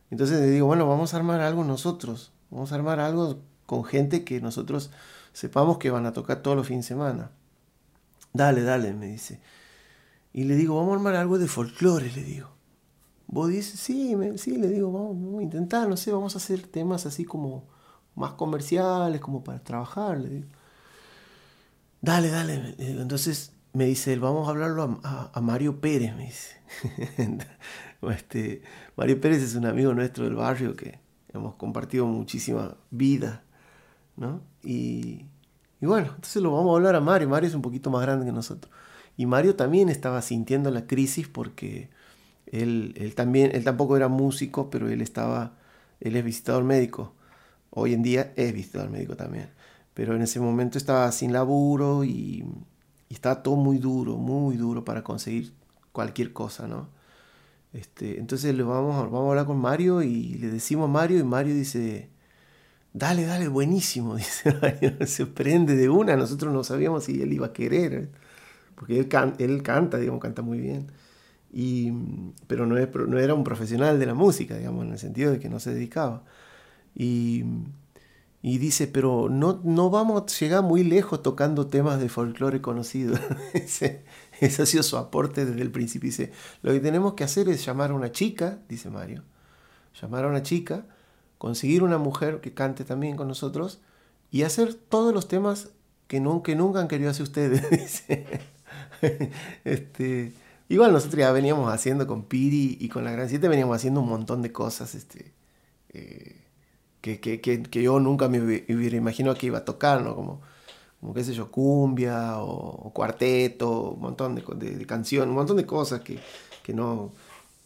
Entonces 0.09 0.39
le 0.39 0.47
digo, 0.51 0.69
bueno, 0.69 0.89
vamos 0.89 1.15
a 1.15 1.17
armar 1.17 1.41
algo 1.41 1.65
nosotros. 1.65 2.33
Vamos 2.51 2.73
a 2.73 2.77
armar 2.77 3.01
algo 3.01 3.41
con 3.67 3.85
gente 3.85 4.25
que 4.25 4.41
nosotros 4.41 4.91
sepamos 5.33 5.79
que 5.79 5.91
van 5.91 6.07
a 6.07 6.13
tocar 6.13 6.43
todos 6.43 6.57
los 6.57 6.67
fines 6.67 6.87
de 6.87 6.89
semana. 6.89 7.31
Dale, 8.33 8.63
dale, 8.63 8.93
me 8.93 9.07
dice. 9.07 9.41
Y 10.33 10.45
le 10.45 10.57
digo, 10.57 10.77
vamos 10.77 10.93
a 10.93 10.97
armar 10.97 11.17
algo 11.17 11.39
de 11.39 11.49
folclore, 11.49 12.11
le 12.13 12.23
digo. 12.23 12.49
Vos 13.27 13.51
dices, 13.51 13.79
sí, 13.79 14.17
sí, 14.37 14.57
le 14.57 14.69
digo, 14.69 14.91
vamos, 14.91 15.41
a 15.41 15.43
intentar, 15.43 15.89
no 15.89 15.97
sé, 15.97 16.13
vamos 16.13 16.35
a 16.35 16.39
hacer 16.39 16.67
temas 16.67 17.05
así 17.05 17.25
como 17.25 17.65
más 18.15 18.33
comerciales, 18.33 19.21
como 19.21 19.45
para 19.45 19.63
trabajar, 19.63 20.19
le 20.19 20.29
digo. 20.31 20.49
Dale, 22.01 22.31
dale. 22.31 22.75
Entonces 22.79 23.53
me 23.73 23.85
dice 23.85 24.13
él, 24.13 24.21
vamos 24.21 24.49
a 24.49 24.51
hablarlo 24.51 25.01
a, 25.03 25.31
a 25.33 25.41
Mario 25.41 25.81
Pérez, 25.81 26.15
me 26.17 26.25
dice. 26.25 26.57
este, 28.11 28.63
Mario 28.97 29.21
Pérez 29.21 29.43
es 29.43 29.55
un 29.55 29.67
amigo 29.67 29.93
nuestro 29.95 30.25
del 30.25 30.35
barrio 30.35 30.75
que, 30.75 31.01
hemos 31.33 31.55
compartido 31.57 32.07
muchísima 32.07 32.77
vida, 32.91 33.43
¿no? 34.17 34.43
Y, 34.63 35.27
bueno, 35.81 36.09
entonces 36.09 36.43
lo 36.43 36.53
vamos 36.53 36.73
a 36.73 36.77
hablar 36.77 36.95
a 36.97 37.01
Mario. 37.01 37.29
Mario 37.29 37.49
es 37.49 37.55
un 37.55 37.63
poquito 37.63 37.91
más 37.91 38.03
grande 38.03 38.27
que 38.27 38.33
nosotros. 38.33 38.73
Y 39.17 39.27
Mario 39.27 39.57
también 39.57 39.89
estaba 39.89 40.23
sintiendo 40.23 40.71
la 40.71 40.87
crisis 40.87 41.29
porque 41.29 41.91
él, 42.47 42.95
él 42.97 43.15
también, 43.15 43.51
él 43.55 43.65
tampoco 43.65 43.97
era 43.97 44.09
músico, 44.09 44.71
pero 44.71 44.89
él 44.89 45.01
estaba, 45.01 45.57
él 46.01 46.17
es 46.17 46.25
visitador 46.25 46.65
médico. 46.65 47.15
Hoy 47.71 47.95
en 47.95 48.03
día 48.03 48.33
es 48.37 48.53
visitador 48.53 48.91
médico 48.91 49.17
también. 49.17 49.51
Pero 49.95 50.15
en 50.15 50.23
ese 50.23 50.41
momento 50.41 50.79
estaba 50.79 51.11
sin 51.13 51.33
laburo 51.33 52.05
y, 52.05 52.45
y 53.09 53.15
estaba 53.15 53.43
todo 53.43 53.57
muy 53.57 53.79
duro, 53.79 54.17
muy 54.17 54.57
duro 54.57 54.85
para 54.85 55.03
conseguir 55.03 55.53
cualquier 55.93 56.33
cosa, 56.33 56.69
¿no? 56.69 56.98
Este, 57.73 58.19
entonces 58.19 58.55
le 58.55 58.63
vamos, 58.63 58.97
vamos 58.97 59.27
a 59.27 59.31
hablar 59.31 59.47
con 59.47 59.59
Mario 59.59 60.03
y 60.03 60.35
le 60.35 60.49
decimos 60.51 60.87
a 60.89 60.93
Mario 60.93 61.19
y 61.19 61.25
Mario 61.25 61.55
dice, 61.55 62.11
dale, 62.95 63.25
dale, 63.27 63.49
buenísimo, 63.49 64.17
dice 64.19 64.55
Mario, 64.63 64.95
se 65.07 65.27
prende 65.27 65.77
de 65.77 65.89
una, 65.89 66.17
nosotros 66.17 66.53
no 66.53 66.65
sabíamos 66.65 67.05
si 67.05 67.23
él 67.23 67.33
iba 67.33 67.49
a 67.49 67.53
querer, 67.53 68.11
porque 68.77 69.01
él, 69.01 69.09
él 69.39 69.63
canta, 69.63 69.99
digamos, 69.99 70.21
canta 70.23 70.43
muy 70.43 70.61
bien, 70.61 70.93
y, 71.53 71.93
pero 72.49 72.67
no, 72.67 72.79
es, 72.79 72.89
no 72.95 73.19
era 73.19 73.35
un 73.35 73.45
profesional 73.45 73.99
de 74.01 74.07
la 74.07 74.15
música, 74.15 74.57
digamos, 74.57 74.87
en 74.87 74.93
el 74.93 74.99
sentido 74.99 75.33
de 75.33 75.41
que 75.41 75.49
no 75.51 75.61
se 75.61 75.75
dedicaba. 75.75 76.25
Y, 76.95 77.45
y 78.43 78.59
dice, 78.59 78.87
pero 78.87 79.29
no, 79.29 79.61
no 79.65 79.91
vamos 79.91 80.23
a 80.23 80.27
llegar 80.39 80.63
muy 80.63 80.85
lejos 80.85 81.23
tocando 81.23 81.67
temas 81.67 82.01
de 82.01 82.09
folclore 82.09 82.61
conocidos. 82.61 83.21
Ese 84.41 84.63
ha 84.63 84.67
sido 84.67 84.83
su 84.83 84.97
aporte 84.97 85.45
desde 85.45 85.63
el 85.63 85.71
principio. 85.71 86.09
Dice, 86.09 86.33
lo 86.63 86.73
que 86.73 86.81
tenemos 86.81 87.15
que 87.15 87.25
hacer 87.25 87.49
es 87.49 87.65
llamar 87.65 87.91
a 87.91 87.95
una 87.95 88.13
chica, 88.13 88.59
dice 88.69 88.91
Mario, 88.91 89.25
llamar 90.01 90.25
a 90.25 90.29
una 90.29 90.43
chica, 90.43 90.87
conseguir 91.39 91.83
una 91.83 91.99
mujer 91.99 92.41
que 92.41 92.55
cante 92.55 92.85
también 92.85 93.17
con 93.17 93.29
nosotros 93.29 93.81
y 94.31 94.43
hacer 94.43 94.75
todos 94.75 95.15
los 95.15 95.29
temas 95.29 95.71
que, 96.07 96.21
nunca 96.21 96.81
han 96.81 96.89
querido 96.89 97.11
hacer 97.11 97.25
ustedes. 97.25 98.05
Este, 99.65 100.33
igual 100.69 100.93
nosotros 100.93 101.21
ya 101.21 101.33
veníamos 101.33 101.73
haciendo 101.73 102.07
con 102.07 102.25
Piri 102.25 102.77
y 102.81 102.89
con 102.89 103.05
la 103.05 103.13
Gran 103.13 103.29
Siete, 103.29 103.49
veníamos 103.49 103.77
haciendo 103.77 104.01
un 104.01 104.09
montón 104.09 104.43
de 104.43 104.53
cosas 104.53 104.95
este, 104.95 105.33
eh, 105.91 106.37
que, 107.01 107.21
que, 107.21 107.41
que, 107.41 107.83
yo 107.83 108.01
nunca 108.01 108.29
me 108.29 108.41
hubiera 108.41 108.97
imaginado 108.97 109.37
que 109.37 109.47
iba 109.47 109.59
a 109.59 109.65
tocar, 109.65 110.03
¿no? 110.03 110.15
Como 110.15 110.41
como 111.01 111.15
qué 111.15 111.25
sé 111.25 111.33
yo, 111.33 111.51
cumbia 111.51 112.39
o, 112.39 112.91
cuarteto, 112.93 113.91
un 113.93 114.01
montón 114.01 114.35
de, 114.35 114.43
de, 114.43 114.87
canciones, 114.87 115.29
un 115.29 115.37
montón 115.37 115.57
de 115.57 115.67
cosas 115.67 116.01
que, 116.01 116.19
que, 116.63 116.75
no, 116.75 117.13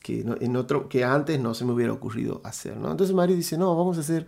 que, 0.00 0.20
en 0.20 0.56
otro, 0.56 0.88
que 0.88 1.04
antes 1.04 1.40
no 1.40 1.54
se 1.54 1.64
me 1.64 1.72
hubiera 1.72 1.92
ocurrido 1.92 2.40
hacer, 2.44 2.76
¿no? 2.76 2.90
Entonces 2.90 3.14
Mario 3.14 3.36
dice, 3.36 3.56
no, 3.56 3.74
vamos 3.76 3.96
a 3.96 4.00
hacer 4.00 4.26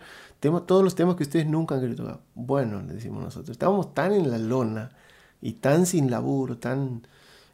todos 0.66 0.84
los 0.84 0.94
temas 0.94 1.16
que 1.16 1.22
ustedes 1.22 1.46
nunca 1.46 1.74
han 1.74 1.80
querido 1.80 2.04
tocar. 2.04 2.20
Bueno, 2.34 2.82
le 2.82 2.94
decimos 2.94 3.22
nosotros, 3.22 3.50
estábamos 3.50 3.94
tan 3.94 4.12
en 4.12 4.30
la 4.30 4.38
lona 4.38 4.90
y 5.40 5.54
tan 5.54 5.86
sin 5.86 6.10
laburo, 6.10 6.58
tan, 6.58 7.06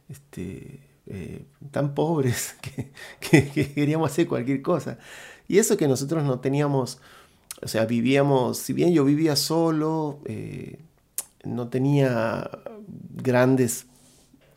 este, 0.09 0.81
eh, 1.07 1.45
tan 1.71 1.93
pobres 1.93 2.55
que, 3.19 3.49
queríamos 3.49 4.11
hacer 4.11 4.27
cualquier 4.27 4.61
cosa. 4.61 4.97
Y 5.47 5.57
eso 5.57 5.77
que 5.77 5.87
nosotros 5.87 6.23
no 6.23 6.39
teníamos, 6.39 6.99
o 7.61 7.67
sea, 7.67 7.85
vivíamos, 7.85 8.57
si 8.57 8.73
bien 8.73 8.93
yo 8.93 9.03
vivía 9.05 9.35
solo, 9.35 10.19
eh, 10.25 10.79
no 11.43 11.69
tenía 11.69 12.49
grandes 12.87 13.87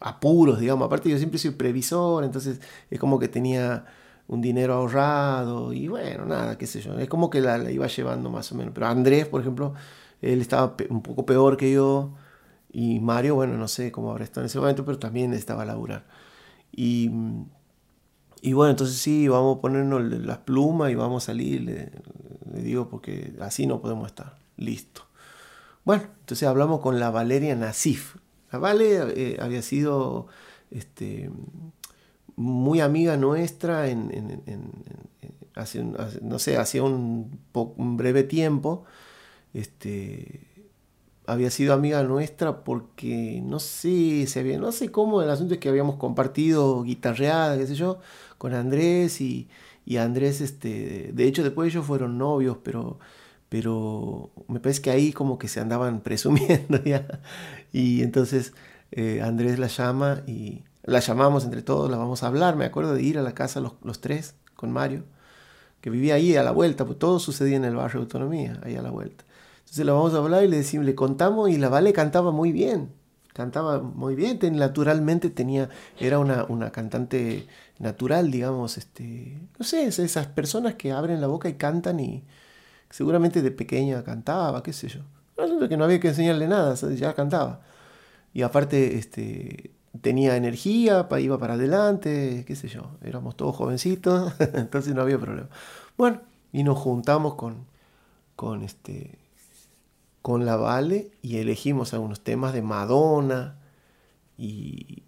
apuros, 0.01 0.61
digamos. 0.61 0.87
Aparte 0.87 1.09
yo 1.11 1.19
siempre 1.19 1.39
soy 1.39 1.53
previsor, 1.53 2.25
entonces 2.25 2.61
es 2.91 3.01
como 3.01 3.19
que 3.19 3.29
tenía 3.29 3.87
un 4.27 4.41
dinero 4.41 4.75
ahorrado 4.75 5.73
y 5.73 5.89
bueno, 5.89 6.25
nada, 6.27 6.57
qué 6.59 6.67
sé 6.67 6.81
yo. 6.81 6.99
Es 6.99 7.09
como 7.09 7.31
que 7.31 7.41
la, 7.41 7.71
iba 7.71 7.87
llevando 7.87 8.31
más 8.31 8.51
o 8.53 8.55
menos. 8.55 8.73
Pero 8.75 8.87
Andrés, 8.87 9.27
por 9.27 9.41
ejemplo, 9.41 9.75
él 10.23 10.41
estaba 10.41 10.77
un 10.91 11.03
poco 11.03 11.27
peor 11.27 11.57
que 11.57 11.73
yo 11.73 12.15
y 12.73 13.01
Mario, 13.01 13.37
bueno, 13.37 13.57
no 13.57 13.69
sé 13.69 13.93
cómo 13.93 14.11
habrá 14.11 14.25
estado 14.25 14.43
en 14.43 14.47
ese 14.47 14.59
momento, 14.59 14.85
pero 14.85 14.99
también 14.99 15.31
necesitaba 15.31 15.65
laburar. 15.65 16.07
Y, 16.73 17.11
y 18.43 18.53
bueno, 18.53 18.71
entonces 18.73 18.97
sí, 18.99 19.29
vamos 19.29 19.59
a 19.59 19.61
ponernos 19.61 20.03
las 20.03 20.39
plumas 20.39 20.91
y 20.91 20.95
vamos 20.95 21.25
a 21.25 21.27
salir, 21.27 21.63
le, 21.63 21.93
le 22.53 22.63
digo, 22.63 22.89
porque 22.89 23.35
así 23.41 23.67
no 23.67 23.81
podemos 23.81 24.07
estar. 24.09 24.37
Listo. 24.57 25.03
Bueno, 25.85 26.05
entonces 26.21 26.49
hablamos 26.49 26.81
con 26.81 26.99
la 26.99 27.11
Valeria 27.11 27.55
Nasif, 27.55 28.17
Vale 28.59 29.03
eh, 29.17 29.37
había 29.41 29.63
sido 29.63 30.29
este, 30.71 31.31
muy 32.37 32.81
amiga 32.81 33.17
nuestra 33.17 33.89
en, 33.89 34.33
hace, 35.55 35.85
no 36.23 36.39
sé, 36.39 36.57
hacía 36.57 36.83
un, 36.83 37.39
breve 37.97 38.23
tiempo. 38.23 38.85
Este, 39.53 40.47
había 41.27 41.51
sido 41.51 41.75
amiga 41.75 42.03
nuestra 42.03 42.65
porque 42.65 43.41
no 43.45 43.61
sé, 43.61 44.27
se 44.27 44.41
había, 44.41 44.59
no 44.59 44.73
sé 44.73 44.91
cómo, 44.91 45.23
el 45.23 45.31
asunto 45.31 45.55
es 45.55 45.61
que 45.61 45.69
habíamos 45.69 45.97
compartido 45.97 46.83
guitarreada, 46.83 47.57
qué 47.57 47.67
sé 47.67 47.75
yo, 47.77 48.01
con 48.39 48.55
Andrés 48.55 49.21
y, 49.21 49.49
y 49.87 49.97
Andrés, 49.99 50.41
este, 50.41 51.11
de 51.13 51.25
hecho 51.27 51.43
después 51.43 51.73
ellos 51.73 51.87
fueron 51.87 52.19
novios, 52.19 52.59
pero 52.63 52.99
pero 53.49 54.31
me 54.49 54.61
parece 54.61 54.83
que 54.83 54.91
ahí 54.91 55.13
como 55.13 55.39
que 55.39 55.49
se 55.49 55.61
andaban 55.61 56.01
presumiendo 56.03 56.83
ya. 56.83 57.07
Y 57.73 58.03
entonces 58.03 58.53
eh, 58.93 59.23
Andrés 59.23 59.59
la 59.59 59.67
llama 59.67 60.23
y 60.27 60.63
la 60.85 61.01
llamamos 61.01 61.45
entre 61.45 61.63
todos, 61.63 61.91
la 61.91 61.97
vamos 61.97 62.23
a 62.23 62.29
hablar. 62.29 62.57
Me 62.57 62.65
acuerdo 62.65 62.95
de 62.95 63.03
ir 63.03 63.19
a 63.19 63.23
la 63.23 63.35
casa 63.35 63.61
los, 63.61 64.01
tres 64.01 64.35
con 64.55 64.71
Mario, 64.71 65.05
que 65.81 65.91
vivía 65.91 66.15
ahí 66.15 66.37
a 66.37 66.43
la 66.43 66.53
vuelta, 66.53 66.85
pues 66.85 66.99
todo 66.99 67.19
sucedía 67.19 67.57
en 67.57 67.65
el 67.65 67.77
barrio 67.77 68.01
de 68.01 68.05
Autonomía, 68.05 68.61
ahí 68.63 68.77
a 68.77 68.83
la 68.83 68.91
vuelta. 68.91 69.25
Entonces 69.61 69.85
la 69.87 69.93
vamos 69.93 70.15
a 70.15 70.19
hablar 70.19 70.45
y 70.45 70.49
le 70.49 70.59
decimos, 70.59 70.87
le 70.87 70.95
contamos 70.95 71.51
y 71.51 71.57
la 71.57 71.69
Vale 71.69 71.93
cantaba 71.93 72.31
muy 72.31 72.53
bien, 72.53 72.91
cantaba 73.33 73.81
muy 73.81 74.15
bien, 74.15 74.39
naturalmente 74.53 75.31
tenía, 75.31 75.69
era 75.99 76.19
una, 76.19 76.45
una, 76.45 76.71
cantante 76.71 77.47
natural, 77.79 78.31
digamos, 78.31 78.79
este, 78.79 79.39
no 79.59 79.65
sé, 79.65 79.87
esas 79.87 80.27
personas 80.29 80.75
que 80.75 80.93
abren 80.93 81.21
la 81.21 81.27
boca 81.27 81.49
y 81.49 81.55
cantan 81.55 81.99
y, 81.99 82.25
Seguramente 82.95 83.43
de 83.43 83.51
pequeña 83.51 84.05
cantaba, 84.05 84.63
qué 84.63 84.73
sé 84.73 84.87
yo. 84.87 85.01
No, 85.37 85.69
que 85.69 85.77
no 85.77 85.83
había 85.83 85.99
que 85.99 86.11
enseñarle 86.11 86.47
nada, 86.47 86.77
ya 86.95 87.13
cantaba. 87.13 87.61
Y 88.33 88.43
aparte 88.43 88.97
este, 88.97 89.73
tenía 90.01 90.37
energía, 90.37 91.09
iba 91.19 91.37
para 91.37 91.55
adelante, 91.55 92.45
qué 92.47 92.55
sé 92.55 92.69
yo. 92.69 92.93
Éramos 93.03 93.37
todos 93.37 93.57
jovencitos, 93.57 94.33
entonces 94.55 94.95
no 94.95 95.03
había 95.03 95.19
problema. 95.19 95.49
Bueno, 95.97 96.21
y 96.53 96.63
nos 96.63 96.79
juntamos 96.79 97.35
con, 97.35 97.67
con, 98.37 98.63
este, 98.63 99.19
con 100.23 100.47
la 100.47 100.55
Vale 100.55 101.11
y 101.21 101.39
elegimos 101.39 101.95
algunos 101.95 102.21
temas 102.21 102.53
de 102.53 102.63
Madonna. 102.63 103.59
Y, 104.39 105.03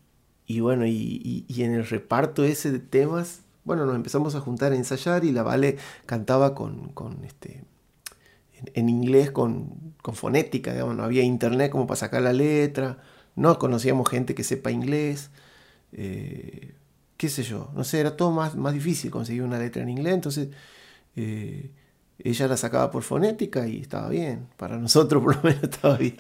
bueno, 0.59 0.87
y, 0.87 1.45
y, 1.47 1.62
en 1.62 1.73
el 1.73 1.87
reparto 1.87 2.43
ese 2.43 2.73
de 2.73 2.81
temas, 2.81 3.43
bueno, 3.62 3.87
nos 3.87 3.95
empezamos 3.95 4.35
a 4.35 4.40
juntar 4.40 4.73
a 4.73 4.75
ensayar 4.76 5.25
y 5.25 5.31
la 5.31 5.45
Vale 5.45 5.78
cantaba 6.05 6.52
con, 6.57 6.88
con 6.88 7.25
este, 7.25 7.62
en 8.75 8.88
inglés 8.88 9.30
con, 9.30 9.94
fonética, 10.12 10.72
digamos, 10.72 10.96
no 10.96 11.02
había 11.02 11.22
internet 11.22 11.70
como 11.70 11.86
para 11.86 11.96
sacar 11.96 12.22
la 12.22 12.32
letra, 12.32 12.98
no 13.34 13.58
conocíamos 13.58 14.08
gente 14.08 14.34
que 14.34 14.44
sepa 14.44 14.70
inglés, 14.70 15.30
eh, 15.92 16.75
qué 17.16 17.28
sé 17.28 17.42
yo, 17.42 17.70
no 17.75 17.84
sé, 17.84 18.00
era 18.00 18.16
todo 18.16 18.30
más, 18.30 18.54
más 18.56 18.75
difícil 18.75 19.10
conseguir 19.10 19.42
una 19.42 19.58
letra 19.58 19.82
en 19.82 19.88
inglés, 19.88 20.14
entonces 20.14 20.48
eh, 21.16 21.72
ella 22.18 22.48
la 22.48 22.56
sacaba 22.56 22.90
por 22.90 23.02
fonética 23.02 23.66
y 23.66 23.80
estaba 23.80 24.08
bien, 24.08 24.48
para 24.56 24.78
nosotros 24.78 25.22
por 25.22 25.36
lo 25.36 25.42
menos 25.42 25.62
estaba 25.62 25.96
bien. 25.96 26.16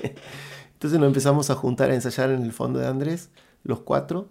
Entonces 0.72 0.98
nos 0.98 1.06
empezamos 1.06 1.48
a 1.50 1.54
juntar 1.54 1.90
a 1.90 1.94
ensayar 1.94 2.30
en 2.30 2.42
el 2.42 2.52
fondo 2.52 2.78
de 2.78 2.86
Andrés, 2.86 3.30
los 3.62 3.80
cuatro, 3.80 4.28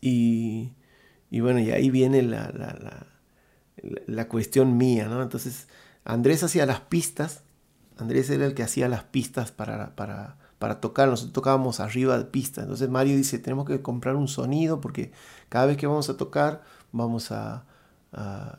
y, 0.00 0.72
bueno, 1.30 1.58
y 1.60 1.70
ahí 1.70 1.90
viene 1.90 2.22
la, 2.22 2.50
la, 2.50 3.06
la 4.06 4.28
cuestión 4.28 4.76
mía, 4.76 5.06
¿no? 5.08 5.22
Entonces 5.22 5.66
Andrés 6.06 6.42
hacía 6.42 6.64
las 6.64 6.80
pistas, 6.80 7.42
Andrés 7.98 8.30
era 8.30 8.46
el 8.46 8.54
que 8.54 8.62
hacía 8.62 8.88
las 8.88 9.02
pistas 9.02 9.50
para, 9.50 9.94
para, 9.96 10.36
para 10.58 10.80
tocar, 10.80 11.08
nosotros 11.08 11.34
tocábamos 11.34 11.80
arriba 11.80 12.16
de 12.16 12.24
pistas, 12.24 12.62
entonces 12.62 12.88
Mario 12.88 13.16
dice, 13.16 13.38
tenemos 13.38 13.66
que 13.66 13.82
comprar 13.82 14.16
un 14.16 14.28
sonido 14.28 14.80
porque 14.80 15.12
cada 15.48 15.66
vez 15.66 15.76
que 15.76 15.86
vamos 15.86 16.08
a 16.08 16.16
tocar 16.16 16.62
vamos 16.92 17.32
a, 17.32 17.64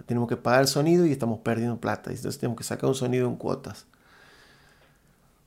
tenemos 0.06 0.30
que 0.30 0.38
pagar 0.38 0.62
el 0.62 0.68
sonido 0.68 1.06
y 1.06 1.12
estamos 1.12 1.40
perdiendo 1.40 1.80
plata, 1.80 2.12
entonces 2.12 2.38
tenemos 2.38 2.58
que 2.58 2.64
sacar 2.64 2.90
un 2.90 2.96
sonido 2.96 3.28
en 3.28 3.38
cuotas. 3.38 3.88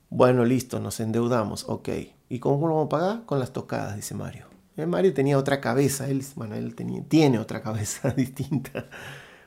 Bueno, 0.09 0.43
listo, 0.43 0.81
nos 0.81 0.99
endeudamos, 0.99 1.63
ok. 1.69 1.87
¿Y 2.27 2.39
cómo 2.39 2.67
lo 2.67 2.75
vamos 2.75 2.87
a 2.87 2.89
pagar? 2.89 3.25
Con 3.25 3.39
las 3.39 3.53
tocadas, 3.53 3.95
dice 3.95 4.13
Mario. 4.15 4.47
Eh, 4.75 4.85
Mario 4.85 5.13
tenía 5.13 5.37
otra 5.37 5.61
cabeza, 5.61 6.09
él, 6.09 6.25
bueno, 6.35 6.55
él 6.55 6.75
tenía, 6.75 7.01
tiene 7.03 7.39
otra 7.39 7.61
cabeza 7.61 8.09
distinta. 8.17 8.87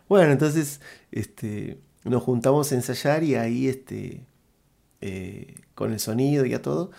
Bueno, 0.08 0.32
entonces, 0.32 0.80
este, 1.12 1.82
nos 2.04 2.23
juntamos 2.23 2.70
a 2.73 2.75
ensayar 2.75 3.23
y 3.25 3.34
ahí 3.34 3.68
este, 3.68 4.26
eh, 5.00 5.54
con 5.75 5.92
el 5.92 6.00
sonido 6.00 6.44
y 6.44 6.54
a 6.54 6.62
todo. 6.62 6.90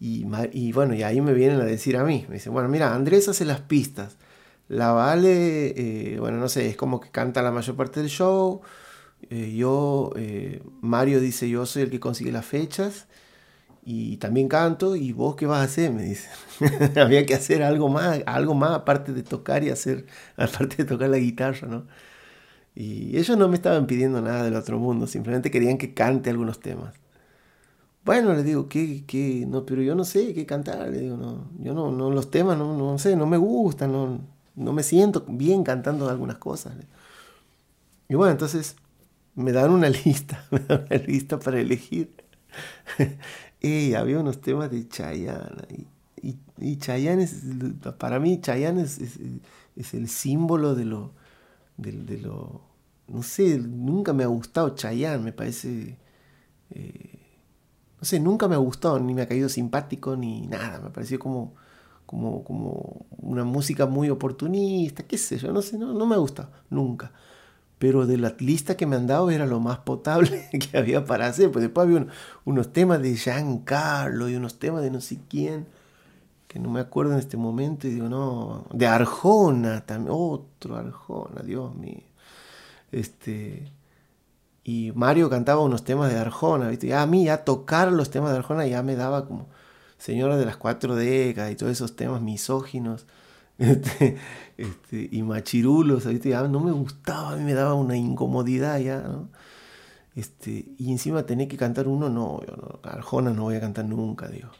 Y, 0.00 0.24
bueno, 0.72 0.94
y 0.94 1.04
ahí 1.04 1.20
me 1.20 1.32
vienen 1.32 1.60
a 1.60 1.64
decir 1.64 1.96
a 1.96 2.02
mí, 2.02 2.26
me 2.28 2.34
dicen, 2.34 2.52
bueno, 2.52 2.68
mira, 2.68 2.92
Andrés 2.92 3.28
hace 3.28 3.44
las 3.44 3.60
pistas, 3.60 4.16
la 4.68 4.90
Vale, 4.90 6.14
eh, 6.14 6.18
bueno, 6.18 6.38
no 6.38 6.48
sé, 6.48 6.68
es 6.68 6.76
como 6.76 7.00
que 7.00 7.10
canta 7.10 7.40
la 7.40 7.52
mayor 7.52 7.76
parte 7.76 8.00
del 8.00 8.08
show, 8.08 8.62
eh, 9.30 9.54
yo, 9.54 10.10
Mario 10.80 11.20
dice, 11.20 11.48
yo 11.48 11.66
soy 11.66 11.82
el 11.82 11.90
que 11.90 12.00
consigue 12.00 12.32
las 12.32 12.44
fechas 12.44 13.06
y 13.84 14.16
también 14.18 14.48
canto, 14.48 14.94
y 14.94 15.12
vos 15.12 15.34
qué 15.36 15.46
vas 15.46 15.60
a 15.60 15.64
hacer, 15.64 15.92
me 15.92 16.04
dice. 16.04 16.28
Había 17.00 17.26
que 17.26 17.34
hacer 17.34 17.62
algo 17.62 17.88
más, 17.88 18.20
algo 18.26 18.54
más 18.54 18.72
aparte 18.72 19.12
de 19.12 19.22
tocar 19.22 19.64
y 19.64 19.70
hacer, 19.70 20.06
aparte 20.36 20.76
de 20.78 20.84
tocar 20.84 21.10
la 21.10 21.18
guitarra, 21.18 21.66
¿no? 21.68 21.86
Y 22.74 23.16
ellos 23.18 23.36
no 23.36 23.48
me 23.48 23.56
estaban 23.56 23.86
pidiendo 23.86 24.20
nada 24.22 24.44
del 24.44 24.56
otro 24.56 24.78
mundo, 24.78 25.06
simplemente 25.06 25.50
querían 25.50 25.78
que 25.78 25.94
cante 25.94 26.30
algunos 26.30 26.60
temas. 26.60 26.94
Bueno, 28.04 28.32
le 28.34 28.42
digo, 28.42 28.68
¿qué, 28.68 29.04
qué? 29.06 29.44
No, 29.46 29.64
pero 29.64 29.82
yo 29.82 29.94
no 29.94 30.04
sé 30.04 30.34
qué 30.34 30.44
cantar, 30.46 30.88
le 30.88 31.00
digo, 31.00 31.16
no, 31.16 31.48
yo 31.60 31.72
no, 31.74 31.92
no 31.92 32.10
los 32.10 32.30
temas, 32.30 32.58
no, 32.58 32.76
no 32.76 32.98
sé, 32.98 33.14
no 33.14 33.26
me 33.26 33.36
gustan, 33.36 33.92
no, 33.92 34.20
no 34.56 34.72
me 34.72 34.82
siento 34.82 35.24
bien 35.28 35.62
cantando 35.62 36.08
algunas 36.08 36.38
cosas. 36.38 36.74
Y 38.08 38.14
bueno, 38.14 38.32
entonces 38.32 38.76
me 39.34 39.52
dan 39.52 39.70
una 39.70 39.88
lista, 40.04 40.44
me 40.50 40.60
dan 40.60 40.86
una 40.90 40.96
lista 40.96 41.38
para 41.38 41.60
elegir. 41.60 42.12
y 43.60 43.94
había 43.94 44.18
unos 44.18 44.40
temas 44.40 44.70
de 44.70 44.88
Chayanne. 44.88 45.86
Y, 46.22 46.36
y, 46.58 46.76
Chayanne 46.78 47.22
es, 47.24 47.42
para 47.98 48.18
mí, 48.18 48.40
Chayanne 48.40 48.82
es, 48.82 48.98
es 49.76 49.94
el 49.94 50.08
símbolo 50.08 50.74
de 50.74 50.84
lo, 50.84 51.12
de, 51.82 52.18
lo... 52.18 52.62
No 53.08 53.22
sé, 53.22 53.58
nunca 53.58 54.12
me 54.12 54.24
ha 54.24 54.28
gustado 54.28 54.70
Chayanne, 54.74 55.24
me 55.24 55.32
parece... 55.32 55.98
Eh, 56.70 57.18
no 58.00 58.04
sé, 58.04 58.18
nunca 58.18 58.48
me 58.48 58.54
ha 58.54 58.58
gustado, 58.58 58.98
ni 58.98 59.14
me 59.14 59.22
ha 59.22 59.28
caído 59.28 59.48
simpático, 59.48 60.16
ni 60.16 60.46
nada, 60.46 60.80
me 60.80 60.90
pareció 60.90 61.18
como, 61.18 61.54
como, 62.06 62.42
como 62.42 63.06
una 63.18 63.44
música 63.44 63.86
muy 63.86 64.10
oportunista, 64.10 65.04
qué 65.04 65.18
sé 65.18 65.38
yo, 65.38 65.52
no 65.52 65.62
sé, 65.62 65.78
no, 65.78 65.92
no 65.92 66.06
me 66.06 66.16
ha 66.16 66.18
gustado, 66.18 66.50
nunca. 66.70 67.12
Pero 67.78 68.06
de 68.06 68.18
la 68.18 68.34
lista 68.38 68.76
que 68.76 68.86
me 68.86 68.96
han 68.96 69.06
dado 69.06 69.30
era 69.30 69.46
lo 69.46 69.60
más 69.60 69.78
potable 69.78 70.48
que 70.70 70.78
había 70.78 71.04
para 71.04 71.26
hacer, 71.26 71.52
pues 71.52 71.62
después 71.62 71.86
había 71.86 72.06
unos 72.44 72.72
temas 72.72 73.02
de 73.02 73.16
Giancarlo 73.16 74.28
y 74.28 74.36
unos 74.36 74.58
temas 74.58 74.82
de 74.82 74.90
no 74.90 75.00
sé 75.00 75.18
quién 75.28 75.66
que 76.52 76.58
no 76.58 76.70
me 76.70 76.80
acuerdo 76.80 77.14
en 77.14 77.18
este 77.18 77.36
momento, 77.38 77.88
y 77.88 77.92
digo, 77.92 78.08
no, 78.08 78.66
de 78.72 78.86
Arjona 78.86 79.86
también, 79.86 80.14
otro 80.14 80.76
Arjona, 80.76 81.42
Dios 81.42 81.74
mío. 81.74 82.02
Este, 82.92 83.72
y 84.64 84.92
Mario 84.94 85.30
cantaba 85.30 85.62
unos 85.62 85.84
temas 85.84 86.12
de 86.12 86.18
Arjona, 86.18 86.68
¿viste? 86.68 86.88
Y 86.88 86.92
a 86.92 87.06
mí 87.06 87.24
ya 87.24 87.44
tocar 87.44 87.90
los 87.90 88.10
temas 88.10 88.32
de 88.32 88.38
Arjona 88.38 88.66
ya 88.66 88.82
me 88.82 88.96
daba 88.96 89.26
como 89.26 89.48
Señora 89.98 90.36
de 90.36 90.44
las 90.44 90.56
Cuatro 90.58 90.94
Décadas 90.94 91.52
y 91.52 91.56
todos 91.56 91.72
esos 91.72 91.96
temas 91.96 92.20
misóginos. 92.20 93.06
este, 93.58 94.18
este, 94.58 95.08
y 95.10 95.22
machirulos, 95.22 96.06
ah, 96.06 96.48
no 96.48 96.60
me 96.60 96.72
gustaba, 96.72 97.32
a 97.32 97.36
mí 97.36 97.44
me 97.44 97.54
daba 97.54 97.74
una 97.74 97.96
incomodidad 97.96 98.78
ya, 98.78 99.04
Este, 100.14 100.66
y 100.78 100.92
encima 100.92 101.24
tenía 101.24 101.48
que 101.48 101.56
cantar 101.56 101.88
uno, 101.88 102.10
no, 102.10 102.40
yo 102.46 102.56
no, 102.56 102.80
Arjona 102.82 103.30
no 103.32 103.44
voy 103.44 103.56
a 103.56 103.60
cantar 103.60 103.86
nunca, 103.86 104.28
digo. 104.28 104.50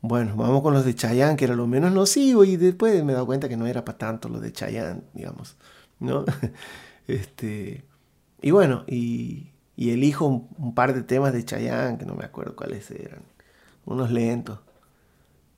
Bueno, 0.00 0.36
vamos 0.36 0.62
con 0.62 0.74
los 0.74 0.84
de 0.84 0.94
Chayanne, 0.94 1.36
que 1.36 1.44
era 1.44 1.56
lo 1.56 1.66
menos 1.66 1.92
nocivo, 1.92 2.44
y 2.44 2.56
después 2.56 3.02
me 3.04 3.12
he 3.12 3.14
dado 3.14 3.26
cuenta 3.26 3.48
que 3.48 3.56
no 3.56 3.66
era 3.66 3.84
para 3.84 3.98
tanto 3.98 4.28
los 4.28 4.40
de 4.40 4.52
Chayanne, 4.52 5.02
digamos, 5.12 5.56
¿no? 5.98 6.24
este, 7.08 7.84
y 8.40 8.50
bueno, 8.52 8.84
y, 8.86 9.50
y 9.78 9.90
elijo 9.90 10.26
un, 10.26 10.74
par 10.74 10.92
de 10.92 11.04
temas 11.04 11.32
de 11.32 11.44
Chayanne, 11.44 11.98
que 11.98 12.04
no 12.04 12.16
me 12.16 12.24
acuerdo 12.24 12.56
cuáles 12.56 12.90
eran, 12.90 13.22
unos 13.86 14.10
lentos. 14.10 14.58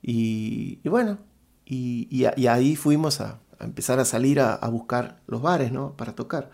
Y, 0.03 0.87
bueno, 0.89 1.19
y, 1.65 2.25
ahí 2.47 2.77
fuimos 2.77 3.23
a, 3.23 3.41
empezar 3.61 3.99
a 3.99 4.05
salir 4.05 4.41
a, 4.41 4.57
buscar 4.69 5.21
los 5.27 5.41
bares, 5.41 5.73
¿no? 5.73 5.97
Para 5.97 6.15
tocar. 6.15 6.51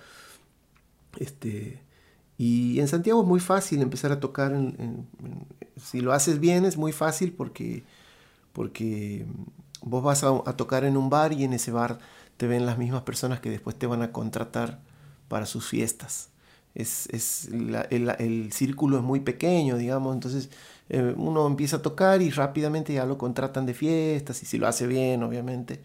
Este, 1.19 1.83
y 2.39 2.79
en 2.79 2.87
Santiago 2.87 3.23
es 3.23 3.27
muy 3.27 3.41
fácil 3.41 3.83
empezar 3.83 4.13
a 4.13 4.21
tocar. 4.21 4.53
Si 5.77 6.01
lo 6.01 6.13
haces 6.13 6.41
bien 6.41 6.65
es 6.65 6.77
muy 6.77 6.93
fácil 6.93 7.33
porque, 7.33 7.85
porque 8.53 9.27
vos 9.83 10.03
vas 10.03 10.25
a, 10.25 10.57
tocar 10.57 10.85
en 10.85 10.97
un 10.97 11.11
bar 11.11 11.33
y 11.33 11.45
en 11.45 11.53
ese 11.53 11.71
bar 11.71 11.99
te 12.37 12.47
ven 12.47 12.67
las 12.67 12.79
mismas 12.79 13.03
personas 13.03 13.41
que 13.41 13.51
después 13.51 13.77
te 13.77 13.87
van 13.87 14.03
a 14.03 14.13
contratar 14.13 14.81
para 15.29 15.47
sus 15.47 15.67
fiestas. 15.69 16.31
Es, 16.75 17.09
el, 17.51 18.53
círculo 18.53 18.99
es 18.99 19.03
muy 19.03 19.21
pequeño, 19.21 19.79
digamos, 19.79 20.15
entonces 20.15 20.51
eh, 20.91 21.15
uno 21.17 21.47
empieza 21.47 21.77
a 21.77 21.83
tocar 21.83 22.21
y 22.21 22.31
rápidamente 22.31 22.93
ya 22.93 23.07
lo 23.07 23.17
contratan 23.17 23.65
de 23.65 23.73
fiestas 23.73 24.43
y 24.43 24.47
si 24.47 24.59
lo 24.59 24.67
hace 24.67 24.87
bien, 24.87 25.23
obviamente. 25.23 25.81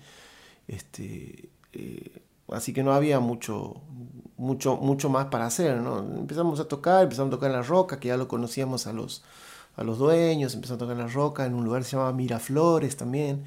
Este, 0.68 1.50
eh, 1.74 2.22
así 2.50 2.74
que 2.74 2.84
no 2.84 2.94
había 2.94 3.20
mucho, 3.20 3.82
mucho, 4.38 4.76
mucho 4.78 5.10
más 5.10 5.28
para 5.28 5.46
hacer, 5.46 5.78
¿no? 5.78 6.00
Empezamos 6.00 6.60
a 6.60 6.66
tocar, 6.66 7.04
empezamos 7.04 7.30
a 7.30 7.36
tocar 7.36 7.52
en 7.52 7.58
La 7.58 7.64
Roca, 7.64 8.00
que 8.00 8.10
ya 8.10 8.18
lo 8.18 8.28
conocíamos 8.28 8.88
a 8.88 8.94
los, 8.94 9.24
a 9.76 9.84
los 9.84 9.98
dueños, 9.98 10.54
empezamos 10.54 10.82
a 10.82 10.86
tocar 10.86 10.98
La 10.98 11.08
Roca, 11.08 11.46
en 11.46 11.54
un 11.54 11.64
lugar 11.64 11.82
que 11.82 11.90
se 11.90 11.96
llamaba 11.96 12.14
Miraflores 12.14 12.98
también. 12.98 13.44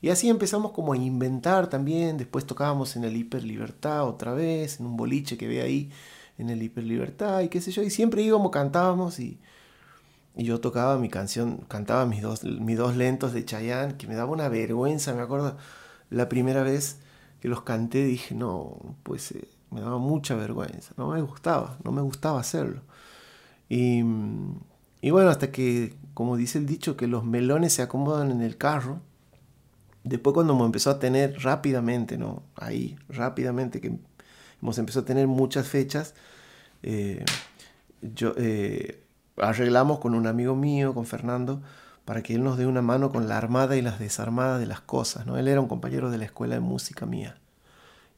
Y 0.00 0.10
así 0.10 0.28
empezamos 0.28 0.72
como 0.72 0.92
a 0.92 0.96
inventar 0.96 1.68
también, 1.68 2.18
después 2.18 2.46
tocábamos 2.46 2.96
en 2.96 3.04
el 3.04 3.16
Hiper 3.16 3.42
Libertad 3.42 4.06
otra 4.06 4.32
vez, 4.32 4.80
en 4.80 4.86
un 4.86 4.96
boliche 4.96 5.36
que 5.36 5.48
ve 5.48 5.60
ahí, 5.62 5.90
en 6.38 6.50
el 6.50 6.62
Hiper 6.62 6.84
Libertad 6.84 7.40
y 7.40 7.48
qué 7.48 7.60
sé 7.60 7.72
yo, 7.72 7.82
y 7.82 7.90
siempre 7.90 8.22
íbamos, 8.22 8.52
cantábamos 8.52 9.18
y, 9.18 9.40
y 10.36 10.44
yo 10.44 10.60
tocaba 10.60 10.98
mi 10.98 11.08
canción, 11.08 11.64
cantaba 11.68 12.06
mis 12.06 12.22
dos, 12.22 12.44
mis 12.44 12.78
dos 12.78 12.96
lentos 12.96 13.32
de 13.32 13.44
Chayanne, 13.44 13.96
que 13.96 14.06
me 14.06 14.14
daba 14.14 14.30
una 14.32 14.48
vergüenza, 14.48 15.14
me 15.14 15.22
acuerdo 15.22 15.56
la 16.10 16.28
primera 16.28 16.62
vez 16.62 17.00
que 17.40 17.48
los 17.48 17.62
canté 17.62 18.04
dije, 18.04 18.34
no, 18.34 18.78
pues 19.02 19.32
eh, 19.32 19.48
me 19.70 19.80
daba 19.80 19.98
mucha 19.98 20.36
vergüenza, 20.36 20.92
no 20.96 21.10
me 21.10 21.20
gustaba, 21.22 21.78
no 21.84 21.92
me 21.92 22.02
gustaba 22.02 22.40
hacerlo. 22.40 22.82
Y, 23.68 24.02
y, 25.00 25.10
bueno, 25.10 25.30
hasta 25.30 25.50
que, 25.52 25.96
como 26.14 26.36
dice 26.36 26.58
el 26.58 26.66
dicho, 26.66 26.96
que 26.96 27.06
los 27.06 27.24
melones 27.24 27.72
se 27.72 27.82
acomodan 27.82 28.30
en 28.30 28.40
el 28.40 28.56
carro, 28.56 29.00
después 30.04 30.34
cuando 30.34 30.56
me 30.56 30.64
empezó 30.64 30.90
a 30.90 30.98
tener 30.98 31.42
rápidamente, 31.42 32.18
¿no? 32.18 32.42
Ahí, 32.56 32.96
rápidamente, 33.08 33.80
que 33.80 33.98
hemos 34.60 34.78
empezado 34.78 35.04
a 35.04 35.06
tener 35.06 35.26
muchas 35.26 35.68
fechas, 35.68 36.14
eh, 36.82 37.24
yo, 38.00 38.32
eh, 38.36 39.02
arreglamos 39.36 39.98
con 39.98 40.14
un 40.14 40.26
amigo 40.26 40.54
mío, 40.56 40.94
con 40.94 41.06
Fernando, 41.06 41.62
para 42.04 42.22
que 42.22 42.34
él 42.34 42.42
nos 42.42 42.56
dé 42.56 42.66
una 42.66 42.82
mano 42.82 43.10
con 43.10 43.28
la 43.28 43.36
armada 43.36 43.76
y 43.76 43.82
las 43.82 43.98
desarmadas 43.98 44.60
de 44.60 44.66
las 44.66 44.80
cosas. 44.80 45.26
¿no? 45.26 45.36
Él 45.36 45.48
era 45.48 45.60
un 45.60 45.68
compañero 45.68 46.10
de 46.10 46.18
la 46.18 46.24
escuela 46.24 46.54
de 46.54 46.60
música 46.60 47.06
mía. 47.06 47.36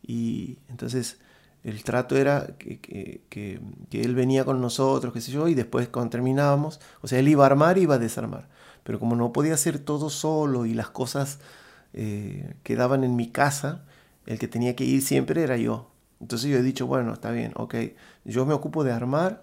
Y 0.07 0.59
entonces 0.69 1.19
el 1.63 1.85
trato 1.85 2.17
era 2.17 2.47
que, 2.59 3.61
él 3.91 4.15
venía 4.15 4.45
con 4.45 4.61
nosotros, 4.61 5.13
qué 5.13 5.21
sé 5.21 5.31
yo, 5.31 5.49
y 5.49 5.55
después 5.55 5.89
cuando 5.89 6.11
terminábamos, 6.11 6.81
o 7.03 7.09
sea, 7.09 7.19
él 7.19 7.29
iba 7.29 7.45
a 7.45 7.47
armar 7.47 7.79
y 7.79 7.83
iba 7.83 7.97
a 7.97 7.99
desarmar. 7.99 8.49
Pero 8.83 8.99
como 8.99 9.15
no 9.15 9.33
podía 9.33 9.55
hacer 9.55 9.79
todo 9.79 10.09
solo 10.09 10.65
y 10.65 10.73
las 10.73 10.89
cosas 10.89 11.39
eh, 11.93 12.55
quedaban 12.63 13.05
en 13.05 13.15
mi 13.15 13.31
casa, 13.31 13.85
el 14.27 14.39
que 14.39 14.49
tenía 14.49 14.75
que 14.75 14.85
ir 14.85 15.03
siempre 15.03 15.43
era 15.43 15.57
yo. 15.57 15.91
Entonces 16.21 16.51
yo 16.51 16.59
he 16.59 16.63
dicho, 16.63 16.87
bueno, 16.87 17.13
está 17.13 17.31
bien, 17.31 17.53
ok, 17.57 17.75
yo 18.25 18.47
me 18.47 18.55
ocupo 18.55 18.85
de 18.85 18.93
armar 18.93 19.43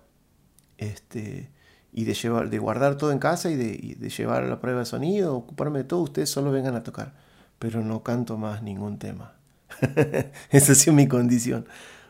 este, 0.78 1.52
y 1.92 2.06
de, 2.06 2.14
llevar, 2.14 2.50
de 2.50 2.60
guardar 2.60 2.96
todo 2.98 3.12
en 3.12 3.20
casa 3.20 3.50
y 3.50 3.56
de, 3.56 3.96
de 3.98 4.10
llevar 4.10 4.44
la 4.44 4.60
prueba 4.60 4.80
de 4.80 4.86
sonido, 4.86 5.36
ocuparme 5.36 5.80
de 5.80 5.86
todo, 5.86 6.02
ustedes 6.02 6.30
solo 6.30 6.52
vengan 6.52 6.76
a 6.76 6.84
tocar, 6.84 7.14
pero 7.60 7.84
no 7.84 8.04
canto 8.04 8.38
más 8.38 8.64
ningún 8.64 9.00
tema. 9.00 9.34
Esa 10.52 10.72
ha 10.72 10.76
sido 10.76 10.94
mi 10.94 11.08
condición. 11.08 11.66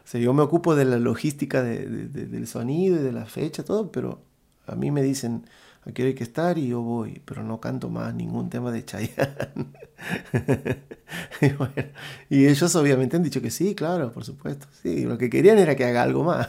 Sea, 0.08 0.22
yo 0.22 0.34
me 0.34 0.42
ocupo 0.42 0.74
de 0.74 0.86
la 0.86 1.00
logística 1.00 1.62
del 1.62 2.48
sonido 2.48 2.96
y 2.96 3.04
de 3.04 3.12
la 3.12 3.26
fecha, 3.26 3.66
todo, 3.66 3.92
pero 3.92 4.22
a 4.66 4.74
mí 4.74 4.90
me 4.90 5.02
dicen, 5.04 5.44
aquí 5.84 6.02
hay 6.02 6.14
que 6.14 6.24
estar 6.24 6.58
y 6.58 6.70
yo 6.70 6.82
voy, 6.82 7.22
pero 7.26 7.44
no 7.44 7.60
canto 7.60 7.90
más 7.90 8.16
ningún 8.16 8.50
tema 8.50 8.72
de 8.72 8.86
Chayanne. 8.86 9.66
y, 12.30 12.46
ellos 12.46 12.74
obviamente 12.78 13.18
han 13.18 13.24
dicho 13.24 13.42
que 13.42 13.52
sí, 13.52 13.76
claro, 13.76 14.14
por 14.14 14.24
supuesto. 14.24 14.68
Sí, 14.82 15.04
lo 15.04 15.18
que 15.18 15.30
querían 15.30 15.58
era 15.58 15.76
que 15.76 15.84
haga 15.84 16.04
algo 16.04 16.24
más. 16.24 16.48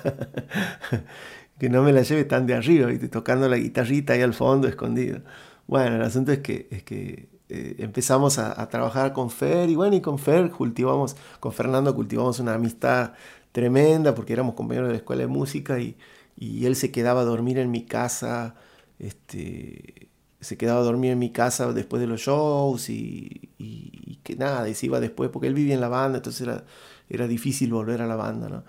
que 1.59 1.69
no 1.69 1.83
me 1.83 1.93
la 1.93 2.03
lleve 2.03 2.27
tan 2.27 2.47
de 2.47 2.55
arriba, 2.55 2.93
y 2.93 2.99
tocando 3.09 3.49
la 3.49 3.57
guitarrita 3.57 4.13
ahí 4.13 4.23
al 4.23 4.35
fondo, 4.35 4.69
escondido. 4.69 5.23
Bueno, 5.67 5.97
el 5.97 6.03
asunto 6.03 6.31
es 6.31 6.39
que, 6.39 6.69
es 6.71 6.85
que 6.85 7.29
eh, 7.51 7.77
empezamos 7.79 8.39
a, 8.39 8.69
trabajar 8.69 9.15
con 9.15 9.31
Fer 9.31 9.71
y 9.71 9.75
bueno, 9.75 9.97
y 9.97 10.03
con 10.03 10.19
Fer 10.19 10.51
cultivamos, 10.51 11.17
con 11.41 11.53
Fernando 11.53 11.95
cultivamos 11.95 12.41
una 12.41 12.55
amistad 12.55 13.13
tremenda 13.53 14.15
porque 14.15 14.33
éramos 14.33 14.55
compañeros 14.55 14.89
de 14.89 14.95
la 14.95 14.99
escuela 14.99 15.23
de 15.23 15.29
música 15.29 15.79
y, 15.81 15.97
y 16.37 16.67
él 16.67 16.77
se 16.77 16.91
quedaba 16.93 17.23
a 17.23 17.25
dormir 17.25 17.59
en 17.59 17.71
mi 17.71 17.85
casa, 17.85 18.55
este, 18.99 20.09
se 20.41 20.57
quedaba 20.57 20.81
a 20.81 20.85
dormir 20.85 21.13
en 21.13 21.19
mi 21.19 21.31
casa 21.31 21.73
después 21.73 22.01
de 22.01 22.07
los 22.07 22.21
shows 22.21 22.91
y, 22.91 23.51
y, 23.59 24.19
que 24.23 24.37
nada, 24.37 24.69
y 24.69 24.75
se 24.75 24.87
iba 24.87 25.01
después 25.01 25.31
porque 25.31 25.49
él 25.49 25.55
vivía 25.55 25.75
en 25.75 25.81
la 25.81 25.89
banda, 25.89 26.19
entonces 26.19 26.43
era, 26.43 26.65
era 27.09 27.27
difícil 27.27 27.73
volver 27.73 28.03
a 28.03 28.07
la 28.07 28.17
banda, 28.17 28.49
¿no? 28.49 28.65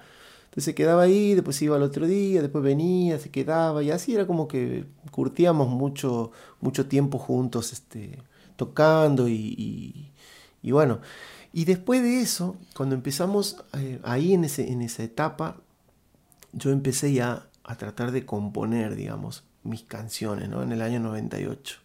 Entonces 0.46 0.65
se 0.65 0.76
quedaba 0.76 1.04
ahí, 1.04 1.36
después 1.36 1.58
se 1.58 1.65
iba 1.65 1.76
al 1.76 1.84
otro 1.84 2.08
día, 2.08 2.42
después 2.42 2.63
venía, 2.63 3.20
se 3.20 3.30
quedaba 3.30 3.84
y 3.84 3.92
así 3.92 4.15
era 4.15 4.26
como 4.26 4.48
que 4.48 4.86
curtíamos 5.12 5.68
mucho, 5.70 6.32
mucho 6.60 6.88
tiempo 6.88 7.20
juntos 7.20 7.72
este, 7.74 8.24
tocando 8.56 9.28
y, 9.30 10.12
y, 10.62 10.72
bueno. 10.72 11.00
Y 11.52 11.66
después 11.66 12.02
de 12.04 12.22
eso, 12.22 12.56
cuando 12.76 12.96
empezamos 12.96 13.64
eh, 13.74 14.00
ahí 14.04 14.34
en, 14.34 14.44
ese, 14.44 14.72
en 14.72 14.82
esa 14.82 15.04
etapa, 15.04 15.58
yo 16.54 16.72
empecé 16.72 17.14
ya 17.14 17.48
a 17.64 17.76
tratar 17.76 18.12
de 18.12 18.26
componer, 18.26 18.96
digamos, 18.96 19.44
mis 19.64 19.84
canciones, 19.84 20.50
¿no? 20.50 20.62
En 20.64 20.72
el 20.72 20.82
año 20.82 21.00
98. 21.00 21.80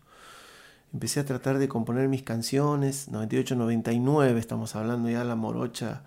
Empecé 0.93 1.21
a 1.21 1.25
tratar 1.25 1.59
de 1.59 1.69
componer 1.69 2.09
mis 2.09 2.23
canciones, 2.23 3.09
98, 3.09 3.57
99, 3.57 4.39
estamos 4.39 4.77
hablando 4.77 5.11
ya 5.11 5.21
de 5.21 5.25
la 5.25 5.35
morocha, 5.35 6.05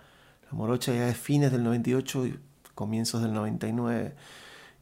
la 0.50 0.58
morocha 0.58 0.94
ya 0.94 1.10
es 1.10 1.18
fines 1.18 1.52
del 1.52 1.64
98 1.64 2.28
y 2.28 2.40
comienzos 2.74 3.22
del 3.22 3.34
99. 3.34 4.16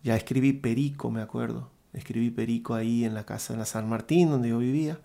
Ya 0.04 0.16
escribí 0.16 0.54
Perico, 0.54 1.10
me 1.10 1.22
acuerdo. 1.22 1.72
Escribí 1.94 2.30
Perico 2.30 2.76
ahí 2.76 3.04
en 3.04 3.16
la 3.16 3.26
casa 3.26 3.54
de 3.54 3.60
la 3.60 3.66
San 3.66 3.90
Martín, 3.90 4.30
donde 4.30 4.50
yo 4.50 4.60
vivía, 4.60 5.00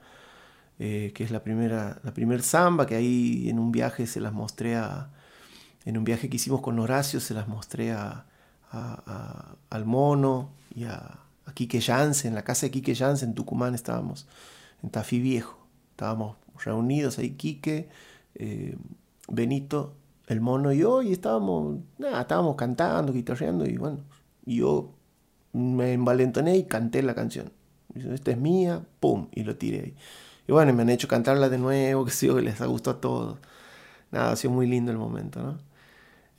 eh, 0.83 1.13
que 1.15 1.25
es 1.25 1.31
la 1.31 1.45
primera, 1.45 2.01
la 2.03 2.15
primer 2.15 2.43
samba, 2.43 2.87
que 2.87 2.97
ahí 2.97 3.51
en 3.51 3.59
un 3.59 3.71
viaje 3.71 4.07
se 4.07 4.19
las 4.19 4.33
mostré 4.33 4.77
a, 4.77 5.11
en 5.85 5.99
un 5.99 6.05
viaje 6.05 6.31
que 6.31 6.37
hicimos 6.37 6.63
con 6.63 6.79
Horacio, 6.79 7.21
se 7.21 7.35
las 7.35 7.49
mostré 7.49 7.93
a, 7.93 8.25
al 8.71 9.85
mono 9.85 10.53
y 10.75 10.85
a, 10.85 11.19
Quique 11.53 11.83
Jansen, 11.83 12.31
en 12.31 12.35
la 12.35 12.45
casa 12.45 12.65
de 12.65 12.71
Quique 12.71 12.95
Jansen, 12.95 13.31
en 13.31 13.35
Tucumán 13.35 13.75
estábamos, 13.75 14.27
en 14.83 14.89
Tafí 14.89 15.19
Viejo. 15.19 15.59
Estábamos 15.91 16.37
reunidos 16.65 17.19
ahí, 17.19 17.33
Quique, 17.33 17.91
eh, 18.37 18.79
Benito, 19.29 19.93
el 20.29 20.41
mono 20.41 20.73
y 20.73 20.79
yo, 20.79 21.03
y 21.03 21.13
estábamos, 21.13 21.81
nada, 21.99 22.23
estábamos 22.23 22.57
cantando, 22.57 23.13
guitarreando, 23.13 23.67
y 23.67 23.77
bueno, 23.77 23.99
yo 24.47 24.95
me 25.53 25.93
envalentoné 25.93 26.57
y 26.57 26.65
canté 26.65 27.03
la 27.03 27.15
canción. 27.15 27.53
Esta 27.95 28.31
es 28.31 28.39
mía, 28.39 28.83
pum, 29.01 29.29
y 29.33 29.43
lo 29.43 29.57
tiré 29.57 29.81
ahí. 29.81 29.95
Y 30.51 30.53
bueno, 30.53 30.73
me 30.73 30.83
han 30.83 30.91
hecho 30.91 31.07
cantarla 31.07 31.49
de 31.49 31.59
nuevo, 31.59 32.05
que 32.07 32.11
sé 32.11 32.27
que 32.27 32.43
les 32.43 32.61
ha 32.61 32.67
gustado 32.67 32.97
a 32.97 33.01
todos. 33.01 33.39
Nada, 34.11 34.33
ha 34.33 34.37
sido 34.37 34.53
muy 34.53 34.67
lindo 34.67 34.91
el 34.91 34.99
momento, 34.99 35.41
¿no? 35.41 35.59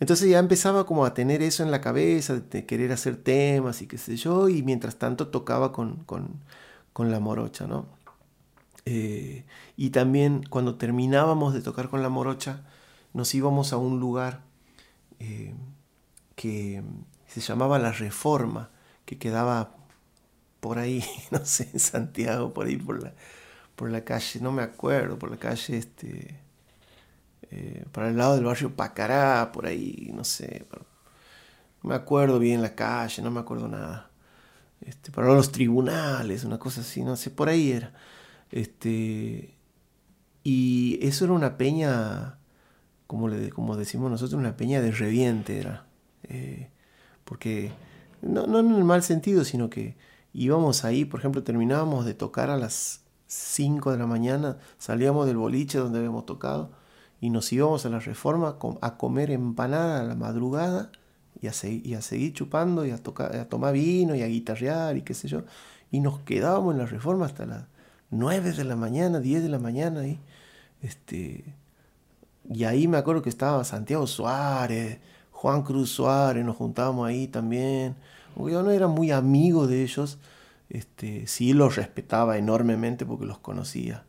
Entonces 0.01 0.29
ya 0.29 0.37
empezaba 0.39 0.85
como 0.85 1.05
a 1.05 1.13
tener 1.13 1.41
eso 1.41 1.63
en 1.63 1.71
la 1.71 1.79
cabeza, 1.79 2.37
de 2.37 2.65
querer 2.65 2.91
hacer 2.91 3.15
temas 3.15 3.81
y 3.81 3.87
qué 3.87 3.97
sé 3.97 4.17
yo, 4.17 4.49
y 4.49 4.63
mientras 4.63 4.97
tanto 4.97 5.29
tocaba 5.29 5.71
con, 5.71 6.05
la 6.97 7.19
morocha, 7.21 7.67
¿no? 7.67 7.85
Eh, 8.85 9.45
y 9.77 9.91
también 9.91 10.43
cuando 10.49 10.75
terminábamos 10.75 11.53
de 11.53 11.61
tocar 11.61 11.87
con 11.87 12.03
la 12.03 12.09
morocha, 12.09 12.63
nos 13.13 13.33
íbamos 13.33 13.71
a 13.71 13.77
un 13.77 14.01
lugar 14.01 14.41
eh, 15.19 15.53
que 16.35 16.83
se 17.27 17.39
llamaba 17.39 17.79
La 17.79 17.93
Reforma, 17.93 18.71
que 19.05 19.17
quedaba 19.17 19.77
por 20.59 20.79
ahí, 20.79 21.01
no 21.31 21.45
sé, 21.45 21.69
en 21.71 21.79
Santiago, 21.79 22.53
por 22.53 22.65
ahí 22.67 22.75
por 22.75 23.01
la, 23.01 23.13
por 23.81 23.89
la 23.89 24.03
calle, 24.03 24.39
no 24.41 24.51
me 24.51 24.61
acuerdo, 24.61 25.17
por 25.17 25.31
la 25.31 25.37
calle 25.37 25.75
este 25.75 26.39
eh, 27.49 27.83
para 27.91 28.09
el 28.09 28.15
lado 28.15 28.35
del 28.35 28.45
barrio 28.45 28.75
Pacará, 28.75 29.51
por 29.51 29.65
ahí, 29.65 30.11
no 30.13 30.23
sé, 30.23 30.67
no 31.81 31.89
me 31.89 31.95
acuerdo 31.95 32.37
bien 32.37 32.61
la 32.61 32.75
calle, 32.75 33.23
no 33.23 33.31
me 33.31 33.39
acuerdo 33.39 33.67
nada. 33.67 34.11
Este, 34.81 35.09
para 35.09 35.33
los 35.33 35.51
tribunales, 35.51 36.43
una 36.43 36.59
cosa 36.59 36.81
así, 36.81 37.03
no 37.03 37.15
sé, 37.15 37.31
por 37.31 37.49
ahí 37.49 37.71
era. 37.71 37.91
Este, 38.51 39.55
y 40.43 40.99
eso 41.01 41.25
era 41.25 41.33
una 41.33 41.57
peña, 41.57 42.37
como, 43.07 43.29
le, 43.29 43.49
como 43.49 43.77
decimos 43.77 44.11
nosotros, 44.11 44.39
una 44.39 44.57
peña 44.57 44.79
de 44.79 44.91
reviente 44.91 45.57
era. 45.59 45.87
Eh, 46.25 46.69
porque, 47.25 47.71
no, 48.21 48.45
no 48.45 48.59
en 48.59 48.75
el 48.75 48.83
mal 48.83 49.01
sentido, 49.01 49.43
sino 49.43 49.71
que 49.71 49.97
íbamos 50.33 50.85
ahí, 50.85 51.03
por 51.03 51.19
ejemplo, 51.19 51.41
terminábamos 51.41 52.05
de 52.05 52.13
tocar 52.13 52.51
a 52.51 52.57
las 52.57 53.00
5 53.31 53.93
de 53.93 53.97
la 53.97 54.07
mañana, 54.07 54.57
salíamos 54.77 55.25
del 55.25 55.37
boliche 55.37 55.77
donde 55.77 55.99
habíamos 55.99 56.25
tocado 56.25 56.69
y 57.21 57.29
nos 57.29 57.51
íbamos 57.53 57.85
a 57.85 57.89
la 57.89 57.99
reforma 57.99 58.57
a 58.81 58.97
comer 58.97 59.31
empanada 59.31 60.01
a 60.01 60.03
la 60.03 60.15
madrugada 60.15 60.91
y 61.41 61.47
a, 61.47 61.53
y 61.63 61.93
a 61.93 62.01
seguir 62.01 62.33
chupando 62.33 62.85
y 62.85 62.91
a, 62.91 62.95
a 62.95 63.45
tomar 63.45 63.73
vino 63.73 64.15
y 64.15 64.21
a 64.21 64.27
guitarrear 64.27 64.97
y 64.97 65.03
qué 65.03 65.13
sé 65.13 65.29
yo. 65.29 65.43
Y 65.91 66.01
nos 66.01 66.19
quedábamos 66.19 66.73
en 66.73 66.79
la 66.79 66.85
reforma 66.85 67.25
hasta 67.25 67.45
las 67.45 67.63
9 68.09 68.51
de 68.51 68.65
la 68.65 68.75
mañana, 68.75 69.21
10 69.21 69.43
de 69.43 69.49
la 69.49 69.59
mañana. 69.59 70.05
Y, 70.05 70.19
este, 70.81 71.45
y 72.49 72.65
ahí 72.65 72.89
me 72.89 72.97
acuerdo 72.97 73.21
que 73.21 73.29
estaba 73.29 73.63
Santiago 73.63 74.07
Suárez, 74.07 74.99
Juan 75.31 75.63
Cruz 75.63 75.89
Suárez, 75.91 76.43
nos 76.43 76.57
juntábamos 76.57 77.07
ahí 77.07 77.27
también. 77.27 77.95
Yo 78.35 78.61
no 78.61 78.71
era 78.71 78.87
muy 78.87 79.11
amigo 79.11 79.67
de 79.67 79.83
ellos, 79.83 80.17
este, 80.71 81.27
sí 81.27 81.53
los 81.53 81.75
respetaba 81.75 82.37
enormemente 82.37 83.05
porque 83.05 83.25
los 83.25 83.37
conocía. 83.39 84.05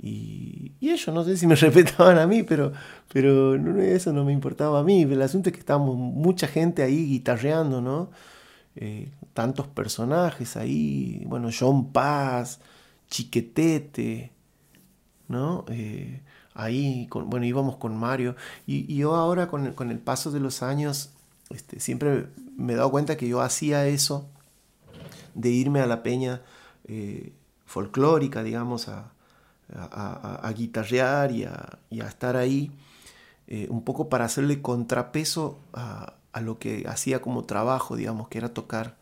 Y, 0.00 0.72
ellos 0.80 1.08
no 1.08 1.22
sé 1.22 1.36
si 1.36 1.46
me 1.46 1.54
respetaban 1.56 2.18
a 2.18 2.26
mí, 2.26 2.42
pero, 2.42 2.72
pero 3.12 3.56
eso 3.80 4.12
no 4.12 4.24
me 4.24 4.32
importaba 4.32 4.80
a 4.80 4.82
mí. 4.82 5.02
El 5.02 5.22
asunto 5.22 5.50
es 5.50 5.52
que 5.52 5.60
estábamos 5.60 5.96
mucha 5.96 6.46
gente 6.48 6.82
ahí 6.82 7.06
guitarreando, 7.06 7.80
¿no? 7.80 8.10
Eh, 8.74 9.10
tantos 9.34 9.68
personajes 9.68 10.56
ahí, 10.56 11.22
bueno, 11.26 11.50
John 11.56 11.92
Paz, 11.92 12.60
Chiquetete, 13.08 14.32
¿no? 15.28 15.66
Eh, 15.68 16.22
ahí, 16.54 17.08
bueno, 17.12 17.44
íbamos 17.44 17.76
con 17.76 17.96
Mario. 17.96 18.34
Y, 18.66 18.96
yo 18.96 19.14
ahora 19.14 19.48
con 19.48 19.66
el, 19.66 19.74
con 19.74 19.90
el, 19.90 19.98
paso 19.98 20.30
de 20.30 20.40
los 20.40 20.62
años, 20.62 21.12
este, 21.50 21.80
siempre 21.80 22.28
me 22.56 22.72
he 22.72 22.76
dado 22.76 22.90
cuenta 22.90 23.18
que 23.18 23.28
yo 23.28 23.42
hacía 23.42 23.86
eso 23.86 24.31
de 25.34 25.50
irme 25.50 25.80
a 25.80 25.86
la 25.86 26.02
peña 26.02 26.42
eh, 26.86 27.32
folclórica, 27.66 28.42
digamos, 28.42 28.88
a, 28.88 29.12
a, 29.74 30.52
guitarrear 30.54 31.32
y 31.32 31.44
a, 31.44 32.06
estar 32.06 32.36
ahí, 32.36 32.70
eh, 33.46 33.66
un 33.70 33.82
poco 33.82 34.08
para 34.08 34.24
hacerle 34.24 34.60
contrapeso 34.60 35.58
a, 35.72 36.14
lo 36.40 36.58
que 36.58 36.84
hacía 36.88 37.20
como 37.20 37.44
trabajo, 37.44 37.96
digamos, 37.96 38.28
que 38.28 38.38
era 38.38 38.54
tocar 38.54 38.96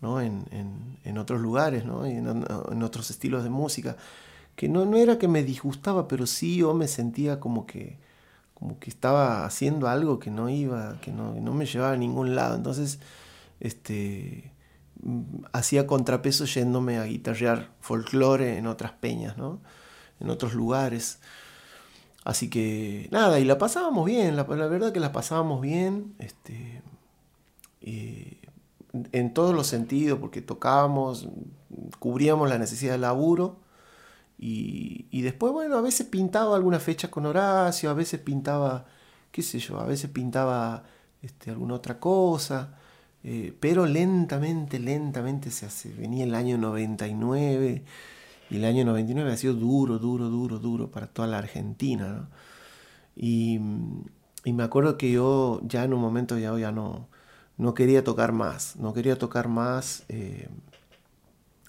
¿no? 0.00 0.20
en, 0.20 1.18
otros 1.18 1.40
lugares, 1.40 1.84
¿no? 1.84 2.06
en, 2.06 2.82
otros 2.82 3.10
estilos 3.10 3.42
de 3.42 3.50
música, 3.50 3.96
que 4.54 4.68
no, 4.68 4.84
no 4.84 4.96
era 4.96 5.18
que 5.18 5.28
me 5.28 5.42
disgustaba, 5.42 6.08
pero 6.08 6.26
sí 6.26 6.56
yo 6.56 6.74
me 6.74 6.88
sentía 6.88 7.40
como 7.40 7.66
que, 7.66 7.98
como 8.54 8.78
que 8.78 8.90
estaba 8.90 9.44
haciendo 9.44 9.88
algo 9.88 10.18
que 10.18 10.30
no 10.30 10.48
iba, 10.48 11.00
que 11.00 11.12
no, 11.12 11.34
no 11.34 11.52
me 11.52 11.66
llevaba 11.66 11.92
a 11.92 11.96
ningún 11.96 12.34
lado. 12.34 12.56
Entonces, 12.56 13.00
este, 13.60 14.52
hacía 15.52 15.86
contrapeso 15.86 16.44
yéndome 16.44 16.98
a 16.98 17.04
guitarrear 17.04 17.70
folclore 17.80 18.58
en 18.58 18.66
otras 18.66 18.92
peñas, 18.92 19.36
¿no? 19.36 19.60
en 20.20 20.30
otros 20.30 20.54
lugares. 20.54 21.20
Así 22.24 22.50
que 22.50 23.08
nada, 23.10 23.40
y 23.40 23.44
la 23.44 23.58
pasábamos 23.58 24.04
bien, 24.04 24.36
la, 24.36 24.44
verdad 24.44 24.92
que 24.92 25.00
la 25.00 25.12
pasábamos 25.12 25.60
bien, 25.60 26.14
este, 26.18 26.82
en 27.80 29.34
todos 29.34 29.54
los 29.54 29.66
sentidos, 29.66 30.18
porque 30.18 30.42
tocábamos, 30.42 31.28
cubríamos 31.98 32.48
la 32.48 32.58
necesidad 32.58 32.92
de 32.92 32.98
laburo, 32.98 33.60
y, 34.40 35.06
y, 35.10 35.22
después, 35.22 35.52
bueno, 35.52 35.76
a 35.78 35.80
veces 35.80 36.06
pintaba 36.06 36.54
alguna 36.54 36.78
fecha 36.78 37.10
con 37.10 37.26
Horacio, 37.26 37.90
a 37.90 37.94
veces 37.94 38.20
pintaba, 38.20 38.86
qué 39.32 39.42
sé 39.42 39.58
yo, 39.58 39.80
a 39.80 39.84
veces 39.84 40.10
pintaba 40.10 40.84
este, 41.22 41.50
alguna 41.50 41.74
otra 41.74 41.98
cosa, 41.98 42.78
eh, 43.24 43.54
pero 43.60 43.86
lentamente, 43.86 44.78
lentamente 44.78 45.50
se 45.50 45.66
hace, 45.66 45.92
venía 45.94 46.24
el 46.24 46.34
año 46.34 46.58
99, 46.58 47.84
y 48.50 48.56
el 48.56 48.64
año 48.64 48.84
99 48.84 49.32
ha 49.32 49.36
sido 49.36 49.54
duro, 49.54 49.98
duro, 49.98 50.28
duro, 50.28 50.58
duro 50.58 50.90
para 50.90 51.06
toda 51.06 51.28
la 51.28 51.38
Argentina. 51.38 52.28
Y, 53.16 53.60
me 54.44 54.62
acuerdo 54.62 54.96
que 54.96 55.12
yo 55.12 55.60
ya 55.64 55.84
en 55.84 55.92
un 55.92 56.00
momento 56.00 56.38
ya, 56.38 56.56
ya 56.58 56.72
no, 56.72 57.08
no 57.58 57.74
quería 57.74 58.02
tocar 58.04 58.32
más, 58.32 58.76
no 58.76 58.94
quería 58.94 59.18
tocar 59.18 59.48
más 59.48 60.04
eh, 60.08 60.48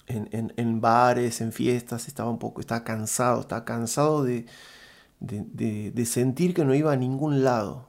en, 0.06 0.80
bares, 0.80 1.40
en 1.40 1.52
fiestas, 1.52 2.08
estaba 2.08 2.30
un 2.30 2.38
poco, 2.38 2.60
estaba 2.60 2.84
cansado, 2.84 3.40
estaba 3.40 3.64
cansado 3.64 4.24
de, 4.24 4.46
de, 5.20 6.06
sentir 6.06 6.54
que 6.54 6.64
no 6.64 6.74
iba 6.74 6.92
a 6.92 6.96
ningún 6.96 7.44
lado 7.44 7.86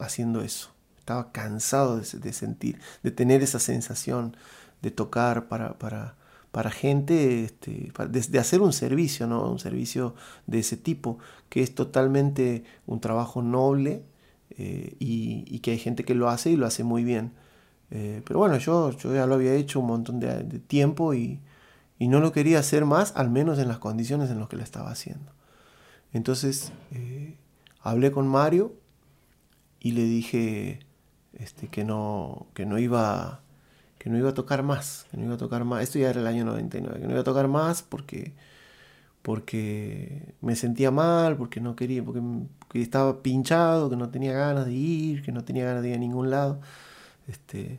haciendo 0.00 0.42
eso. 0.42 0.71
Estaba 1.02 1.32
cansado 1.32 1.98
de, 1.98 2.32
sentir, 2.32 2.80
de 3.02 3.10
tener 3.10 3.42
esa 3.42 3.58
sensación 3.58 4.36
de 4.82 4.92
tocar 4.92 5.48
para, 5.48 5.76
para, 5.76 6.14
para 6.52 6.70
gente, 6.70 7.42
este, 7.42 7.90
de, 8.08 8.38
hacer 8.38 8.60
un 8.60 8.72
servicio, 8.72 9.26
¿no? 9.26 9.50
Un 9.50 9.58
servicio 9.58 10.14
de 10.46 10.60
ese 10.60 10.76
tipo, 10.76 11.18
que 11.48 11.60
es 11.60 11.74
totalmente 11.74 12.62
un 12.86 13.00
trabajo 13.00 13.42
noble 13.42 14.04
eh, 14.50 14.94
y, 15.00 15.58
que 15.58 15.72
hay 15.72 15.78
gente 15.80 16.04
que 16.04 16.14
lo 16.14 16.28
hace 16.28 16.50
y 16.50 16.56
lo 16.56 16.66
hace 16.66 16.84
muy 16.84 17.02
bien. 17.02 17.32
Eh, 17.90 18.22
pero 18.24 18.38
bueno, 18.38 18.56
yo, 18.58 18.92
yo 18.92 19.12
ya 19.12 19.26
lo 19.26 19.34
había 19.34 19.54
hecho 19.54 19.80
un 19.80 19.88
montón 19.88 20.20
de, 20.20 20.44
tiempo 20.60 21.14
y, 21.14 21.40
no 21.98 22.20
lo 22.20 22.30
quería 22.30 22.60
hacer 22.60 22.84
más, 22.84 23.12
al 23.16 23.28
menos 23.28 23.58
en 23.58 23.66
las 23.66 23.78
condiciones 23.78 24.30
en 24.30 24.38
las 24.38 24.48
que 24.48 24.56
lo 24.56 24.62
estaba 24.62 24.92
haciendo. 24.92 25.32
Entonces 26.12 26.70
eh, 26.92 27.38
hablé 27.80 28.12
con 28.12 28.28
Mario 28.28 28.72
y 29.80 29.92
le 29.92 30.04
dije 30.04 30.80
este, 31.38 31.68
que, 31.68 31.84
no, 31.84 32.46
que 32.54 32.66
no 32.66 32.78
iba 32.78 33.42
que 34.02 34.10
no 34.10 34.18
iba 34.18 34.30
a 34.30 34.34
tocar 34.34 34.64
más, 34.64 35.06
que 35.12 35.16
no 35.16 35.26
iba 35.26 35.34
a 35.34 35.38
tocar 35.38 35.64
más. 35.64 35.84
Esto 35.84 35.96
ya 36.00 36.10
era 36.10 36.20
el 36.20 36.26
año 36.26 36.44
99, 36.44 37.00
que 37.00 37.06
no 37.06 37.12
iba 37.12 37.20
a 37.20 37.24
tocar 37.24 37.46
más 37.46 37.84
porque, 37.84 38.32
porque 39.22 40.34
me 40.40 40.56
sentía 40.56 40.90
mal, 40.90 41.36
porque 41.36 41.60
no 41.60 41.76
quería, 41.76 42.04
porque, 42.04 42.20
estaba 42.74 43.22
pinchado, 43.22 43.88
que 43.90 43.96
no 43.96 44.10
tenía 44.10 44.32
ganas 44.32 44.66
de 44.66 44.72
ir, 44.72 45.22
que 45.22 45.30
no 45.30 45.44
tenía 45.44 45.66
ganas 45.66 45.82
de 45.82 45.90
ir 45.90 45.94
a 45.94 45.98
ningún 45.98 46.30
lado. 46.30 46.60
Este, 47.28 47.78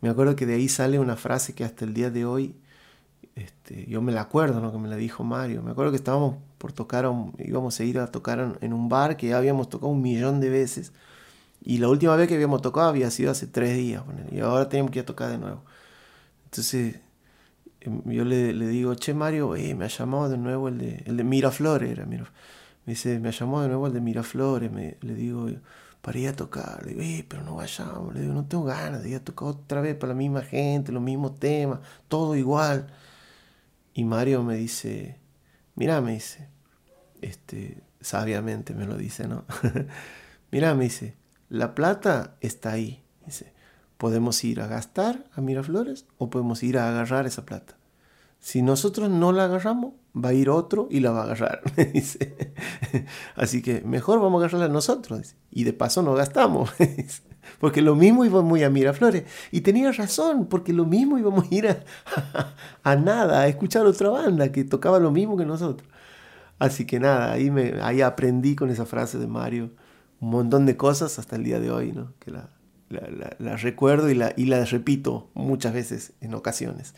me 0.00 0.08
acuerdo 0.08 0.34
que 0.34 0.46
de 0.46 0.54
ahí 0.54 0.68
sale 0.68 0.98
una 0.98 1.16
frase 1.16 1.54
que 1.54 1.62
hasta 1.64 1.84
el 1.84 1.94
día 1.94 2.10
de 2.10 2.24
hoy, 2.24 2.56
este, 3.36 3.86
yo 3.86 4.02
me 4.02 4.10
la 4.10 4.22
acuerdo, 4.22 4.60
¿no? 4.60 4.72
que 4.72 4.78
me 4.78 4.88
la 4.88 4.96
dijo 4.96 5.22
Mario. 5.22 5.62
Me 5.62 5.70
acuerdo 5.70 5.92
que 5.92 5.96
estábamos 5.96 6.38
por 6.58 6.72
tocar, 6.72 7.08
íbamos 7.38 7.78
a 7.78 7.84
ir 7.84 8.00
a 8.00 8.08
tocar 8.08 8.58
en 8.60 8.72
un 8.72 8.88
bar 8.88 9.16
que 9.16 9.28
ya 9.28 9.38
habíamos 9.38 9.68
tocado 9.68 9.92
un 9.92 10.02
millón 10.02 10.40
de 10.40 10.50
veces 10.50 10.92
y 11.64 11.78
la 11.78 11.88
última 11.88 12.16
vez 12.16 12.28
que 12.28 12.34
habíamos 12.34 12.62
tocado 12.62 12.88
había 12.88 13.10
sido 13.10 13.30
hace 13.30 13.46
tres 13.46 13.76
días, 13.76 14.02
y 14.30 14.40
ahora 14.40 14.68
tenemos 14.68 14.90
que 14.90 14.98
ir 14.98 15.02
a 15.04 15.06
tocar 15.06 15.30
de 15.30 15.38
nuevo. 15.38 15.62
Entonces 16.46 17.00
em, 17.80 18.02
yo 18.10 18.24
le, 18.24 18.52
le 18.52 18.66
digo, 18.68 18.94
che 18.94 19.14
Mario, 19.14 19.56
eh, 19.56 19.74
me 19.74 19.84
ha 19.86 19.88
llamado 19.88 20.28
de 20.28 20.38
nuevo 20.38 20.68
el 20.68 20.78
de, 20.78 21.02
el 21.06 21.16
de 21.16 21.24
Miraflores, 21.24 21.90
era 21.90 22.06
Me 22.06 22.26
dice, 22.86 23.18
me 23.20 23.32
llamado 23.32 23.62
de 23.62 23.68
nuevo 23.68 23.86
el 23.86 23.92
de 23.94 24.00
Miraflores, 24.00 24.70
me, 24.72 24.96
le 25.00 25.14
digo, 25.14 25.48
para 26.02 26.18
ir 26.18 26.28
a 26.28 26.36
tocar. 26.36 26.84
Le 26.84 26.90
digo, 26.94 27.02
eh, 27.02 27.24
pero 27.28 27.42
no 27.44 27.56
vayamos, 27.56 28.14
le 28.14 28.22
digo, 28.22 28.34
no 28.34 28.44
tengo 28.46 28.64
ganas 28.64 29.02
de 29.02 29.10
ir 29.10 29.16
a 29.16 29.24
tocar 29.24 29.48
otra 29.48 29.80
vez 29.80 29.96
para 29.96 30.12
la 30.12 30.18
misma 30.18 30.42
gente, 30.42 30.92
los 30.92 31.02
mismos 31.02 31.38
temas, 31.38 31.80
todo 32.08 32.36
igual. 32.36 32.88
Y 33.94 34.04
Mario 34.04 34.42
me 34.42 34.56
dice, 34.56 35.18
mira, 35.76 36.00
me 36.00 36.12
dice, 36.12 36.48
este, 37.22 37.82
sabiamente 38.00 38.74
me 38.74 38.86
lo 38.86 38.96
dice, 38.96 39.28
¿no? 39.28 39.44
mira, 40.50 40.74
me 40.74 40.84
dice, 40.84 41.16
la 41.52 41.74
plata 41.74 42.36
está 42.40 42.72
ahí. 42.72 43.02
Dice, 43.26 43.52
podemos 43.98 44.42
ir 44.42 44.62
a 44.62 44.66
gastar 44.66 45.26
a 45.34 45.42
Miraflores 45.42 46.06
o 46.16 46.30
podemos 46.30 46.62
ir 46.62 46.78
a 46.78 46.88
agarrar 46.88 47.26
esa 47.26 47.44
plata. 47.44 47.76
Si 48.38 48.62
nosotros 48.62 49.10
no 49.10 49.32
la 49.32 49.44
agarramos, 49.44 49.92
va 50.16 50.30
a 50.30 50.32
ir 50.32 50.48
otro 50.48 50.88
y 50.90 51.00
la 51.00 51.10
va 51.10 51.20
a 51.20 51.24
agarrar. 51.24 51.60
dice. 51.92 52.54
Así 53.36 53.60
que 53.60 53.82
mejor 53.82 54.18
vamos 54.18 54.42
a 54.42 54.46
agarrarla 54.46 54.68
nosotros. 54.72 55.34
Y 55.50 55.64
de 55.64 55.74
paso 55.74 56.02
no 56.02 56.14
gastamos. 56.14 56.70
porque 57.60 57.82
lo 57.82 57.96
mismo 57.96 58.24
íbamos 58.24 58.54
a 58.54 58.60
ir 58.60 58.64
a 58.64 58.70
Miraflores. 58.70 59.24
Y 59.50 59.60
tenía 59.60 59.92
razón, 59.92 60.46
porque 60.46 60.72
lo 60.72 60.86
mismo 60.86 61.18
íbamos 61.18 61.44
a 61.50 61.54
ir 61.54 61.68
a, 62.82 62.96
nada, 62.96 63.42
a 63.42 63.46
escuchar 63.46 63.84
otra 63.84 64.08
banda 64.08 64.50
que 64.50 64.64
tocaba 64.64 64.98
lo 64.98 65.10
mismo 65.10 65.36
que 65.36 65.44
nosotros. 65.44 65.86
Así 66.58 66.86
que 66.86 66.98
nada, 66.98 67.30
ahí, 67.30 67.50
me, 67.50 67.74
ahí 67.82 68.00
aprendí 68.00 68.56
con 68.56 68.70
esa 68.70 68.86
frase 68.86 69.18
de 69.18 69.26
Mario 69.26 69.70
un 70.22 70.30
montón 70.30 70.64
de 70.64 70.78
cosas 70.78 71.18
hasta 71.18 71.36
el 71.36 71.44
día 71.44 71.60
de 71.60 71.70
hoy, 71.70 71.92
¿no? 71.92 72.14
que 72.18 72.30
las 72.30 72.46
la, 73.38 73.56
recuerdo 73.56 74.10
y, 74.10 74.14
la, 74.14 74.32
y 74.36 74.46
las 74.46 74.70
repito 74.70 75.30
muchas 75.34 75.72
veces 75.72 76.12
en 76.20 76.34
ocasiones. 76.34 76.94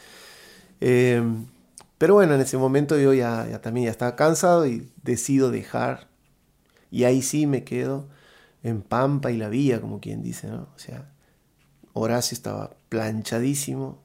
Em, 0.80 1.46
pero 1.98 2.14
bueno, 2.14 2.34
en 2.34 2.40
ese 2.40 2.58
momento 2.58 2.98
yo 2.98 3.14
ya, 3.14 3.46
ya, 3.48 3.60
también 3.60 3.87
ya 3.87 3.90
estaba 3.90 4.16
cansado 4.16 4.66
y 4.66 4.90
decido 5.02 5.50
dejar. 5.50 6.08
Y 6.90 7.04
ahí 7.04 7.22
sí 7.22 7.46
me 7.46 7.64
quedo 7.64 8.08
en 8.62 8.82
Pampa 8.82 9.30
y 9.30 9.37
la 9.37 9.48
Vía, 9.48 9.80
como 9.80 10.00
quien 10.00 10.22
dice, 10.22 10.48
¿no? 10.48 10.68
O 10.74 10.78
sea, 10.78 11.10
Horacio 11.92 12.34
estaba 12.34 12.76
planchadísimo, 12.88 14.02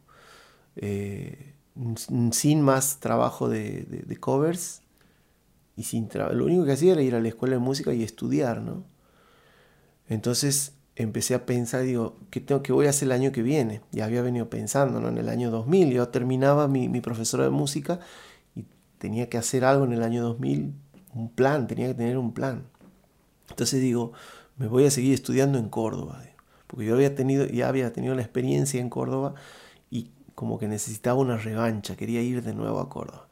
eh, 0.75 1.53
sin 2.32 2.62
más 2.62 2.99
trabajo 2.99 3.49
de, 3.49 4.17
covers, 4.19 4.82
y 5.75 5.84
sin 5.84 6.10
lo 6.34 6.45
único 6.45 6.65
que 6.65 6.73
hacía 6.73 6.93
era 6.93 7.01
ir 7.01 7.15
a 7.15 7.21
la 7.21 7.29
escuela 7.29 7.55
de 7.55 7.60
música 7.60 7.93
y 7.93 8.03
estudiar, 8.03 8.62
¿no? 8.62 8.84
Entonces 10.10 10.74
empecé 10.95 11.36
a 11.36 11.45
pensar, 11.45 11.84
digo, 11.84 12.17
¿qué, 12.30 12.41
tengo, 12.41 12.62
qué 12.62 12.74
voy 12.74 12.88
a 12.88 12.89
hacer 12.89 13.08
el 13.08 13.13
año 13.13 13.32
que 13.32 13.41
viene? 13.41 13.82
Ya 13.91 14.06
había 14.06 14.22
venido 14.22 14.50
pensando, 14.50 15.00
¿no? 15.00 15.08
En 15.08 15.17
el 15.17 15.30
año 15.30 15.52
2000, 15.52 15.91
yo 15.91 16.10
terminaba 16.10 16.67
mi, 16.67 16.89
mi 16.89 17.00
profesora 17.00 17.45
de 17.45 17.52
música 17.52 18.00
y 18.56 18.65
tenía 18.98 19.30
que 19.30 19.38
hacer 19.38 19.63
algo 19.63 19.86
en 19.86 19.93
el 19.93 20.04
año 20.04 20.22
2000, 20.24 20.74
un 21.13 21.30
plan, 21.30 21.67
tenía 21.67 21.88
que 21.88 21.93
tener 21.93 22.17
un 22.17 22.34
plan. 22.34 22.65
Entonces 23.50 23.82
digo, 23.82 24.12
me 24.58 24.67
voy 24.67 24.86
a 24.86 24.91
seguir 24.91 25.13
estudiando 25.13 25.58
en 25.58 25.69
Córdoba, 25.69 26.22
porque 26.67 26.86
yo 26.86 26.95
había 26.95 27.15
tenido, 27.15 27.45
ya 27.45 27.69
había 27.69 27.93
tenido 27.93 28.13
la 28.15 28.22
experiencia 28.22 28.82
en 28.82 28.89
Córdoba 28.89 29.36
y 29.89 30.12
como 30.36 30.60
que 30.60 30.67
necesitaba 30.67 31.19
una 31.19 31.38
revancha, 31.38 31.95
quería 31.95 32.22
ir 32.22 32.43
de 32.43 32.54
nuevo 32.54 32.80
a 32.80 32.89
Córdoba. 32.89 33.29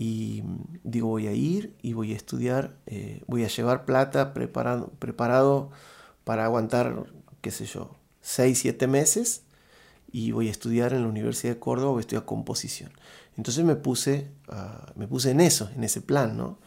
Y 0.00 0.44
digo, 0.84 1.08
voy 1.08 1.26
a 1.26 1.32
ir 1.32 1.74
y 1.82 1.92
voy 1.92 2.12
a 2.12 2.16
estudiar, 2.16 2.76
eh, 2.86 3.24
voy 3.26 3.42
a 3.42 3.48
llevar 3.48 3.84
plata 3.84 4.32
preparado, 4.32 4.92
preparado 5.00 5.72
para 6.22 6.44
aguantar, 6.44 7.06
qué 7.40 7.50
sé 7.50 7.66
yo, 7.66 7.96
6, 8.20 8.60
7 8.60 8.86
meses 8.86 9.42
y 10.12 10.30
voy 10.30 10.46
a 10.46 10.52
estudiar 10.52 10.92
en 10.92 11.02
la 11.02 11.08
Universidad 11.08 11.54
de 11.54 11.58
Córdoba, 11.58 11.90
voy 11.90 11.98
a 11.98 12.02
estudiar 12.02 12.24
composición. 12.24 12.92
Entonces 13.36 13.64
me 13.64 13.74
puse, 13.74 14.30
me 14.94 15.08
puse 15.08 15.32
en 15.32 15.40
eso, 15.40 15.68
en 15.74 15.82
ese 15.82 16.00
plan, 16.00 16.36
¿no? 16.36 16.60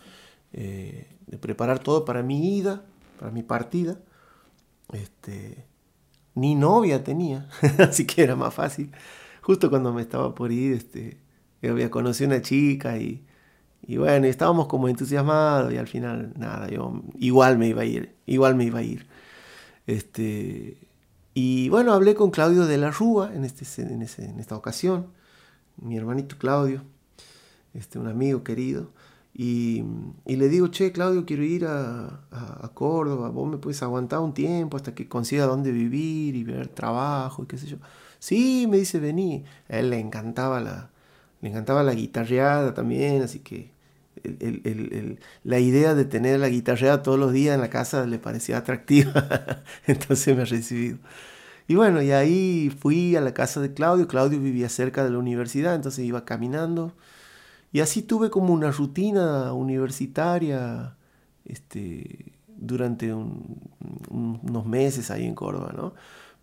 Eh, 0.51 1.07
de 1.27 1.37
preparar 1.37 1.79
todo 1.79 2.03
para 2.03 2.23
mi 2.23 2.57
ida, 2.57 2.83
para 3.17 3.31
mi 3.31 3.43
partida. 3.43 3.97
Este, 4.91 5.65
ni 6.35 6.55
novia 6.55 7.01
tenía, 7.01 7.47
así 7.79 8.05
que 8.05 8.23
era 8.23 8.35
más 8.35 8.53
fácil. 8.53 8.91
Justo 9.41 9.69
cuando 9.69 9.93
me 9.93 10.01
estaba 10.01 10.35
por 10.35 10.51
ir, 10.51 10.73
este, 10.73 11.20
yo 11.61 11.71
había 11.71 11.91
conocido 11.91 12.31
a 12.31 12.35
una 12.35 12.41
chica 12.41 12.97
y, 12.97 13.23
y 13.83 13.97
bueno, 13.97 14.27
estábamos 14.27 14.67
como 14.67 14.87
entusiasmados 14.89 15.73
y 15.73 15.77
al 15.77 15.87
final 15.87 16.33
nada, 16.37 16.69
yo 16.69 17.01
igual 17.17 17.57
me 17.57 17.67
iba 17.67 17.81
a 17.81 17.85
ir, 17.85 18.15
igual 18.25 18.55
me 18.55 18.65
iba 18.65 18.79
a 18.79 18.83
ir. 18.83 19.07
Este, 19.87 20.77
y 21.33 21.69
bueno, 21.69 21.93
hablé 21.93 22.15
con 22.15 22.31
Claudio 22.31 22.65
de 22.65 22.77
la 22.77 22.91
Rúa 22.91 23.33
en, 23.33 23.45
este, 23.45 23.65
en, 23.81 24.01
esta 24.01 24.55
ocasión, 24.55 25.07
mi 25.77 25.97
hermanito 25.97 26.37
Claudio, 26.37 26.83
este, 27.73 27.99
un 27.99 28.07
amigo 28.07 28.43
querido. 28.43 28.91
Y, 29.33 29.83
le 30.25 30.49
digo, 30.49 30.67
che, 30.67 30.91
Claudio, 30.91 31.25
quiero 31.25 31.43
ir 31.43 31.65
a, 31.65 32.21
a, 32.31 32.69
Córdoba, 32.73 33.29
vos 33.29 33.49
me 33.49 33.57
puedes 33.57 33.81
aguantar 33.81 34.19
un 34.19 34.33
tiempo 34.33 34.77
hasta 34.77 34.93
que 34.93 35.07
consiga 35.07 35.45
dónde 35.45 35.71
vivir 35.71 36.35
y 36.35 36.43
ver 36.43 36.67
trabajo 36.67 37.43
y 37.43 37.47
qué 37.47 37.57
sé 37.57 37.67
yo. 37.67 37.77
Sí, 38.19 38.67
me 38.69 38.77
dice, 38.77 38.99
vení. 38.99 39.45
A 39.69 39.79
él 39.79 39.89
le 39.89 39.99
encantaba 39.99 40.59
la, 40.59 40.90
le 41.41 41.49
encantaba 41.49 41.83
la 41.83 41.93
guitarreada 41.93 42.73
también, 42.73 43.23
así 43.23 43.39
que 43.39 43.71
la 45.43 45.59
idea 45.59 45.95
de 45.95 46.05
tener 46.05 46.39
la 46.39 46.49
guitarra 46.49 47.01
todos 47.01 47.19
los 47.19 47.33
días 47.33 47.55
en 47.55 47.61
la 47.61 47.69
casa 47.69 48.05
le 48.05 48.19
parecía 48.19 48.57
atractiva, 48.57 49.63
entonces 49.87 50.35
me 50.35 50.43
ha 50.43 50.45
recibido. 50.45 50.97
Y 51.67 51.75
bueno, 51.75 52.01
y 52.01 52.11
ahí 52.11 52.75
fui 52.79 53.15
a 53.15 53.21
la 53.21 53.33
casa 53.33 53.61
de 53.61 53.73
Claudio, 53.73 54.07
Claudio 54.07 54.39
vivía 54.39 54.69
cerca 54.69 55.03
de 55.03 55.11
la 55.11 55.17
universidad, 55.17 55.75
entonces 55.75 56.05
iba 56.05 56.25
caminando, 56.25 56.93
y 57.71 57.79
así 57.79 58.01
tuve 58.01 58.29
como 58.29 58.53
una 58.53 58.71
rutina 58.71 59.53
universitaria 59.53 60.97
este, 61.45 62.33
durante 62.47 63.13
unos 63.13 64.65
meses 64.65 65.09
ahí 65.11 65.25
en 65.25 65.35
Córdoba, 65.35 65.73
¿no? 65.75 65.93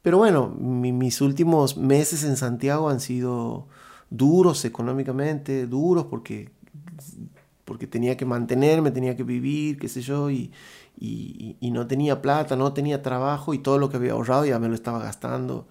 Pero 0.02 0.18
bueno, 0.18 0.48
mis 0.48 1.20
últimos 1.20 1.76
meses 1.76 2.24
en 2.24 2.36
Santiago 2.36 2.88
han 2.88 3.00
sido 3.00 3.68
duros 4.10 4.64
económicamente, 4.64 5.66
duros 5.66 6.06
porque 6.06 6.50
porque 7.68 7.86
tenía 7.86 8.16
que 8.16 8.24
mantenerme, 8.24 8.90
tenía 8.90 9.14
que 9.14 9.24
vivir, 9.24 9.78
qué 9.78 9.88
sé 9.88 10.00
yo, 10.00 10.30
y, 10.30 10.50
no 11.60 11.86
tenía 11.86 12.22
plata, 12.22 12.56
no 12.56 12.72
tenía 12.72 13.02
trabajo 13.02 13.52
y 13.52 13.58
todo 13.58 13.78
lo 13.78 13.90
que 13.90 13.98
había 13.98 14.12
ahorrado 14.12 14.46
ya 14.46 14.58
me 14.58 14.68
lo 14.68 14.74
estaba 14.74 15.00
gastando. 15.00 15.68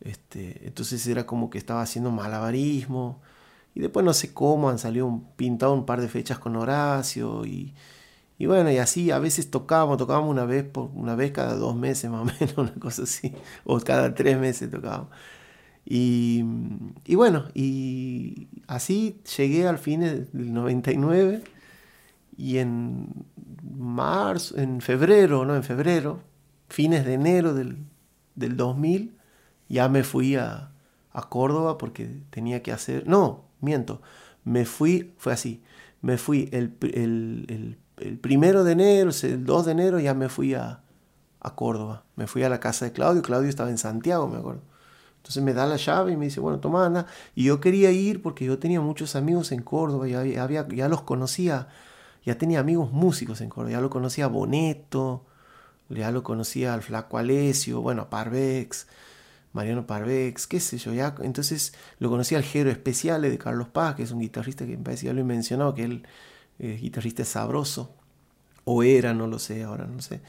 Este, 0.00 0.66
entonces 0.66 1.04
era 1.08 1.26
como 1.26 1.50
que 1.50 1.58
estaba 1.58 1.82
haciendo 1.82 2.12
malabarismo. 2.12 3.20
Y 3.74 3.80
después 3.80 4.04
no 4.06 4.14
sé 4.14 4.32
cómo 4.32 4.70
han 4.70 4.78
salido 4.78 5.06
un, 5.06 5.24
pintado 5.34 5.72
un 5.74 5.84
par 5.84 6.00
de 6.00 6.08
fechas 6.08 6.38
con 6.38 6.56
Horacio 6.56 7.44
y, 7.44 7.74
y 8.38 8.46
bueno, 8.46 8.70
y 8.70 8.78
así 8.78 9.10
a 9.10 9.18
veces 9.18 9.50
tocábamos, 9.50 9.98
tocábamos 9.98 10.30
una 10.30 10.44
vez, 10.44 10.64
por, 10.64 10.90
una 10.94 11.16
vez 11.16 11.32
cada 11.32 11.56
dos 11.56 11.74
meses 11.76 12.10
más 12.10 12.22
o 12.22 12.24
menos, 12.24 12.56
una 12.56 12.74
cosa 12.80 13.02
así, 13.02 13.34
o 13.64 13.80
cada 13.80 14.14
tres 14.14 14.38
meses 14.38 14.70
tocábamos. 14.70 15.08
Y, 15.88 16.42
bueno, 17.14 17.44
y 17.54 18.48
así 18.66 19.20
llegué 19.36 19.68
al 19.68 19.78
fin 19.78 20.00
del 20.00 20.28
99 20.32 21.44
y 22.36 22.58
en 22.58 23.24
marzo, 23.62 24.58
en 24.58 24.80
febrero, 24.80 25.44
no, 25.44 25.54
en 25.54 25.62
febrero, 25.62 26.22
fines 26.68 27.06
de 27.06 27.14
enero 27.14 27.54
del, 27.54 27.78
del 28.34 28.56
2000, 28.56 29.16
ya 29.68 29.88
me 29.88 30.02
fui 30.02 30.34
a, 30.34 30.72
a, 31.12 31.28
Córdoba 31.28 31.78
porque 31.78 32.20
tenía 32.30 32.64
que 32.64 32.72
hacer, 32.72 33.06
no, 33.06 33.44
miento, 33.60 34.02
me 34.42 34.64
fui, 34.64 35.14
fue 35.18 35.32
así, 35.32 35.62
me 36.02 36.18
fui 36.18 36.48
el, 36.52 36.76
el, 36.80 37.78
el, 37.98 38.18
primero 38.18 38.64
de 38.64 38.72
enero, 38.72 39.10
el 39.22 39.44
2 39.44 39.66
de 39.66 39.72
enero 39.72 40.00
ya 40.00 40.14
me 40.14 40.28
fui 40.28 40.54
a, 40.54 40.82
a 41.40 41.54
Córdoba, 41.54 42.04
me 42.16 42.26
fui 42.26 42.42
a 42.42 42.48
la 42.48 42.58
casa 42.58 42.86
de 42.86 42.92
Claudio, 42.92 43.22
Claudio 43.22 43.48
estaba 43.48 43.70
en 43.70 43.78
Santiago, 43.78 44.26
me 44.26 44.38
acuerdo 44.38 44.62
entonces 45.26 45.42
me 45.42 45.54
da 45.54 45.66
la 45.66 45.74
llave 45.74 46.12
y 46.12 46.16
me 46.16 46.26
dice, 46.26 46.38
bueno, 46.38 46.60
toma, 46.60 46.86
anda. 46.86 47.06
Y 47.34 47.46
yo 47.46 47.58
quería 47.60 47.90
ir 47.90 48.22
porque 48.22 48.44
yo 48.44 48.60
tenía 48.60 48.80
muchos 48.80 49.16
amigos 49.16 49.50
en 49.50 49.60
Córdoba, 49.60 50.06
ya, 50.06 50.20
había, 50.40 50.68
ya 50.68 50.88
los 50.88 51.02
conocía, 51.02 51.66
ya 52.24 52.38
tenía 52.38 52.60
amigos 52.60 52.92
músicos 52.92 53.40
en 53.40 53.48
Córdoba, 53.48 53.72
ya 53.72 53.80
lo 53.80 53.90
conocía 53.90 54.26
a 54.26 54.28
Boneto, 54.28 55.24
ya 55.88 56.12
lo 56.12 56.22
conocía 56.22 56.74
al 56.74 56.82
Flaco 56.82 57.18
Alesio, 57.18 57.80
bueno, 57.80 58.02
a 58.02 58.08
Parvex, 58.10 58.86
Mariano 59.52 59.84
Parvex, 59.84 60.46
qué 60.46 60.60
sé 60.60 60.78
yo, 60.78 60.92
ya. 60.92 61.12
Entonces 61.20 61.74
lo 61.98 62.08
conocía 62.08 62.38
al 62.38 62.44
Jero 62.44 62.70
Especial 62.70 63.22
de 63.22 63.36
Carlos 63.36 63.66
Paz, 63.66 63.96
que 63.96 64.04
es 64.04 64.12
un 64.12 64.20
guitarrista 64.20 64.64
que 64.64 64.76
me 64.76 64.84
parece 64.84 65.06
ya 65.06 65.12
lo 65.12 65.22
he 65.22 65.24
mencionado, 65.24 65.74
que 65.74 65.82
él 65.82 66.06
es 66.60 66.80
guitarrista 66.80 67.24
sabroso, 67.24 67.96
o 68.62 68.84
era, 68.84 69.12
no 69.12 69.26
lo 69.26 69.40
sé, 69.40 69.64
ahora 69.64 69.86
no 69.86 70.00
sé. 70.00 70.20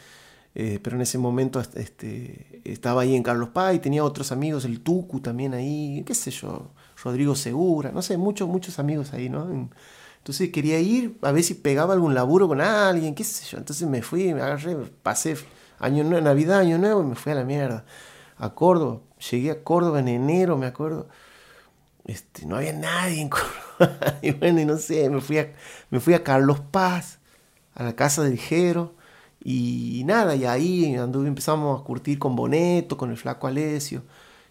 Eh, 0.55 0.79
pero 0.81 0.95
en 0.95 1.03
ese 1.03 1.17
momento 1.17 1.59
este, 1.59 2.61
estaba 2.63 3.03
ahí 3.03 3.15
en 3.15 3.21
Carlos 3.21 3.49
Paz 3.49 3.75
y 3.75 3.79
tenía 3.79 4.03
otros 4.03 4.31
amigos, 4.31 4.65
el 4.65 4.81
Tucu 4.81 5.19
también 5.19 5.53
ahí, 5.53 6.03
qué 6.05 6.15
sé 6.15 6.31
yo, 6.31 6.71
Rodrigo 7.03 7.35
Segura, 7.35 7.91
no 7.91 8.01
sé, 8.01 8.17
muchos, 8.17 8.47
muchos 8.47 8.79
amigos 8.79 9.13
ahí, 9.13 9.29
¿no? 9.29 9.69
Entonces 10.27 10.49
quería 10.51 10.77
ir 10.79 11.17
a 11.21 11.31
ver 11.31 11.41
si 11.41 11.53
pegaba 11.53 11.93
algún 11.93 12.13
laburo 12.13 12.49
con 12.49 12.59
alguien, 12.59 13.15
qué 13.15 13.23
sé 13.23 13.45
yo. 13.45 13.57
Entonces 13.57 13.87
me 13.87 14.01
fui, 14.01 14.33
me 14.33 14.41
agarré, 14.41 14.75
pasé 15.01 15.37
año 15.79 16.03
nuevo, 16.03 16.21
Navidad, 16.21 16.59
Año 16.59 16.77
Nuevo 16.77 17.01
y 17.01 17.05
me 17.05 17.15
fui 17.15 17.31
a 17.31 17.35
la 17.35 17.45
mierda. 17.45 17.85
A 18.37 18.53
Córdoba. 18.53 18.99
Llegué 19.31 19.51
a 19.51 19.63
Córdoba 19.63 19.99
en 20.01 20.09
enero, 20.09 20.57
me 20.57 20.65
acuerdo. 20.65 21.07
Este, 22.05 22.45
no 22.45 22.57
había 22.57 22.73
nadie 22.73 23.21
en 23.21 23.29
Córdoba. 23.29 24.19
y 24.21 24.31
bueno, 24.31 24.59
y 24.59 24.65
no 24.65 24.77
sé, 24.77 25.09
me 25.09 25.21
fui 25.21 25.39
a, 25.39 25.53
me 25.89 26.01
fui 26.01 26.13
a 26.13 26.23
Carlos 26.25 26.59
Paz, 26.59 27.19
a 27.73 27.83
la 27.83 27.95
casa 27.95 28.23
del 28.23 28.37
Jero. 28.37 28.95
Y 29.43 30.03
nada, 30.05 30.35
y 30.35 30.45
ahí 30.45 30.95
empezamos 30.95 31.79
a 31.79 31.83
curtir 31.83 32.19
con 32.19 32.35
Boneto, 32.35 32.97
con 32.97 33.11
el 33.11 33.17
flaco 33.17 33.47
Alesio, 33.47 34.03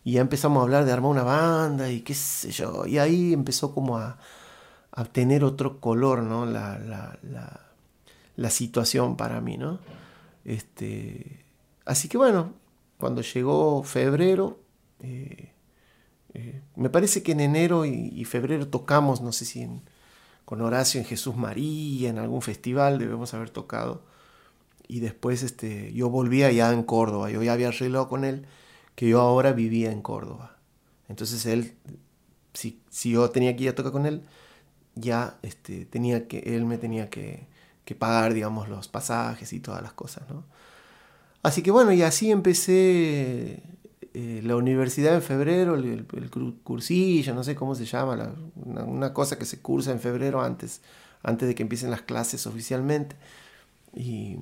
y 0.04 0.12
ya 0.12 0.20
empezamos 0.20 0.60
a 0.60 0.62
hablar 0.62 0.84
de 0.84 0.92
armar 0.92 1.10
una 1.10 1.22
banda 1.24 1.90
y 1.90 2.02
qué 2.02 2.14
sé 2.14 2.50
yo, 2.50 2.86
y 2.86 2.98
ahí 2.98 3.32
empezó 3.32 3.74
como 3.74 3.98
a, 3.98 4.18
tener 5.12 5.44
otro 5.44 5.78
color, 5.80 6.22
¿no? 6.22 6.46
La, 6.46 6.78
la, 6.78 7.18
la, 8.36 8.50
situación 8.50 9.16
para 9.16 9.42
mí, 9.42 9.58
¿no? 9.58 9.78
Este, 10.44 11.44
así 11.84 12.08
que 12.08 12.16
bueno, 12.16 12.54
cuando 12.98 13.20
llegó 13.20 13.82
febrero, 13.82 14.58
eh, 15.00 15.52
eh, 16.34 16.62
me 16.76 16.88
parece 16.90 17.22
que 17.22 17.32
en 17.32 17.40
enero 17.40 17.84
y, 17.84 18.24
febrero 18.24 18.68
tocamos, 18.68 19.20
no 19.20 19.32
sé 19.32 19.44
si 19.44 19.68
con 20.44 20.62
Horacio 20.62 21.00
en 21.00 21.06
Jesús 21.06 21.36
María, 21.36 22.10
en 22.10 22.18
algún 22.18 22.42
festival 22.42 22.98
debemos 22.98 23.34
haber 23.34 23.50
tocado 23.50 24.02
y 24.88 25.00
después 25.00 25.42
este, 25.42 25.92
yo 25.92 26.10
volvía 26.10 26.50
ya 26.52 26.72
en 26.72 26.82
Córdoba, 26.82 27.30
yo 27.30 27.42
ya 27.42 27.52
había 27.52 27.68
arreglado 27.68 28.08
con 28.08 28.24
él 28.24 28.46
que 28.94 29.08
yo 29.08 29.20
ahora 29.20 29.52
vivía 29.52 29.92
en 29.92 30.02
Córdoba. 30.02 30.56
Entonces 31.08 31.46
él, 31.46 31.74
si, 32.54 32.80
si 32.90 33.10
yo 33.12 33.30
tenía 33.30 33.54
que 33.56 33.64
ir 33.64 33.70
a 33.70 33.74
tocar 33.74 33.92
con 33.92 34.06
él, 34.06 34.22
ya 34.94 35.38
este, 35.42 35.84
tenía 35.84 36.26
que, 36.28 36.38
él 36.38 36.64
me 36.64 36.78
tenía 36.78 37.10
que, 37.10 37.46
que, 37.84 37.94
pagar, 37.94 38.34
digamos, 38.34 38.68
los 38.68 38.88
pasajes 38.88 39.52
y 39.52 39.60
todas 39.60 39.82
las 39.82 39.92
cosas, 39.92 40.28
¿no? 40.30 40.44
Así 41.42 41.62
que 41.62 41.70
bueno, 41.70 41.92
y 41.92 42.02
así 42.02 42.30
empecé 42.32 43.62
eh, 44.14 44.40
la 44.42 44.56
universidad 44.56 45.14
en 45.14 45.22
febrero, 45.22 45.76
el, 45.76 46.06
cursillo, 46.64 47.34
no 47.34 47.44
sé 47.44 47.54
cómo 47.54 47.74
se 47.74 47.84
llama, 47.84 48.34
una, 48.56 48.82
una, 48.84 49.12
cosa 49.12 49.38
que 49.38 49.44
se 49.44 49.60
cursa 49.60 49.92
en 49.92 50.00
febrero 50.00 50.40
antes, 50.42 50.80
antes 51.22 51.46
de 51.46 51.54
que 51.54 51.62
empiecen 51.62 51.90
las 51.90 52.02
clases 52.02 52.46
oficialmente. 52.46 53.14
Y, 53.94 54.38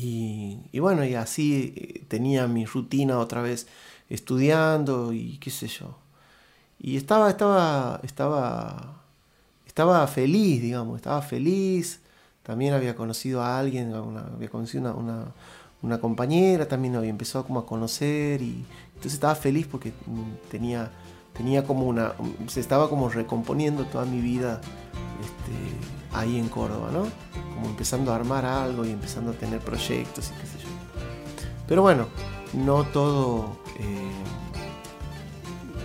y, 0.00 0.78
bueno, 0.78 1.04
y 1.04 1.14
así 1.14 1.74
eh, 1.76 2.04
tenía 2.06 2.46
mi 2.46 2.64
rutina 2.64 3.18
otra 3.18 3.42
vez 3.42 3.66
estudiando 4.08 5.12
y 5.12 5.38
qué 5.38 5.50
sé 5.50 5.66
yo. 5.66 5.96
Y 6.78 6.96
estaba, 6.96 7.28
estaba, 7.30 8.00
estaba, 8.04 9.02
estaba 9.66 10.06
feliz, 10.06 10.62
digamos, 10.62 10.96
estaba 10.96 11.20
feliz. 11.20 12.00
También 12.44 12.74
había 12.74 12.94
conocido 12.94 13.42
a 13.42 13.58
alguien, 13.58 13.92
había 13.92 14.48
conocido 14.48 14.94
una, 14.94 15.32
una, 15.82 16.00
compañera, 16.00 16.68
también 16.68 16.94
había 16.96 17.10
empezado 17.10 17.44
como 17.44 17.60
a 17.60 17.66
conocer 17.66 18.40
y 18.40 18.64
entonces 18.88 19.14
estaba 19.14 19.34
feliz 19.34 19.66
porque 19.66 19.92
tenía, 20.50 20.90
tenía 21.36 21.64
como 21.64 21.86
una, 21.86 22.14
se 22.46 22.60
estaba 22.60 22.88
como 22.88 23.08
recomponiendo 23.08 23.84
toda 23.84 24.04
mi 24.04 24.20
vida 24.20 24.60
este, 25.20 26.16
ahí 26.16 26.38
en 26.38 26.48
Córdoba, 26.48 26.90
¿no? 26.92 27.27
Empezando 27.64 28.12
a 28.12 28.16
armar 28.16 28.44
algo 28.44 28.84
y 28.84 28.90
empezando 28.90 29.30
a 29.30 29.34
tener 29.34 29.60
proyectos 29.60 30.30
y 30.30 30.40
qué 30.40 30.46
sé 30.46 30.58
yo. 30.58 30.68
Pero 31.66 31.82
bueno, 31.82 32.06
no 32.52 32.84
todo 32.84 33.58
eh, 33.78 34.10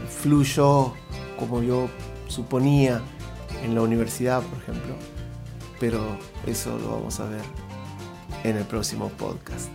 fluyó 0.10 0.94
como 1.38 1.62
yo 1.62 1.90
suponía 2.28 3.02
en 3.64 3.76
la 3.76 3.82
universidad, 3.82 4.42
por 4.42 4.60
ejemplo. 4.60 4.96
Pero 5.80 6.02
eso 6.48 6.78
lo 6.78 6.92
vamos 6.92 7.20
a 7.20 7.26
ver 7.26 7.44
en 8.44 8.58
el 8.58 8.66
próximo 8.66 9.10
podcast. 9.10 9.70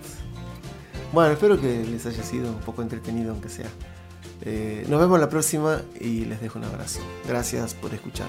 Bueno, 1.13 1.33
espero 1.33 1.61
que 1.61 1.85
les 1.85 2.05
haya 2.07 2.23
sido 2.23 2.51
un 2.51 2.61
poco 2.61 2.83
entretenido, 2.83 3.33
aunque 3.33 3.49
sea. 3.49 3.69
Eh, 4.43 4.87
nos 4.89 5.01
vemos 5.01 5.19
la 5.19 5.29
próxima 5.29 5.83
y 6.01 6.25
les 6.25 6.41
dejo 6.41 6.59
un 6.59 6.65
abrazo. 6.65 7.01
Gracias 7.27 7.75
por 7.75 7.93
escuchar. 7.93 8.29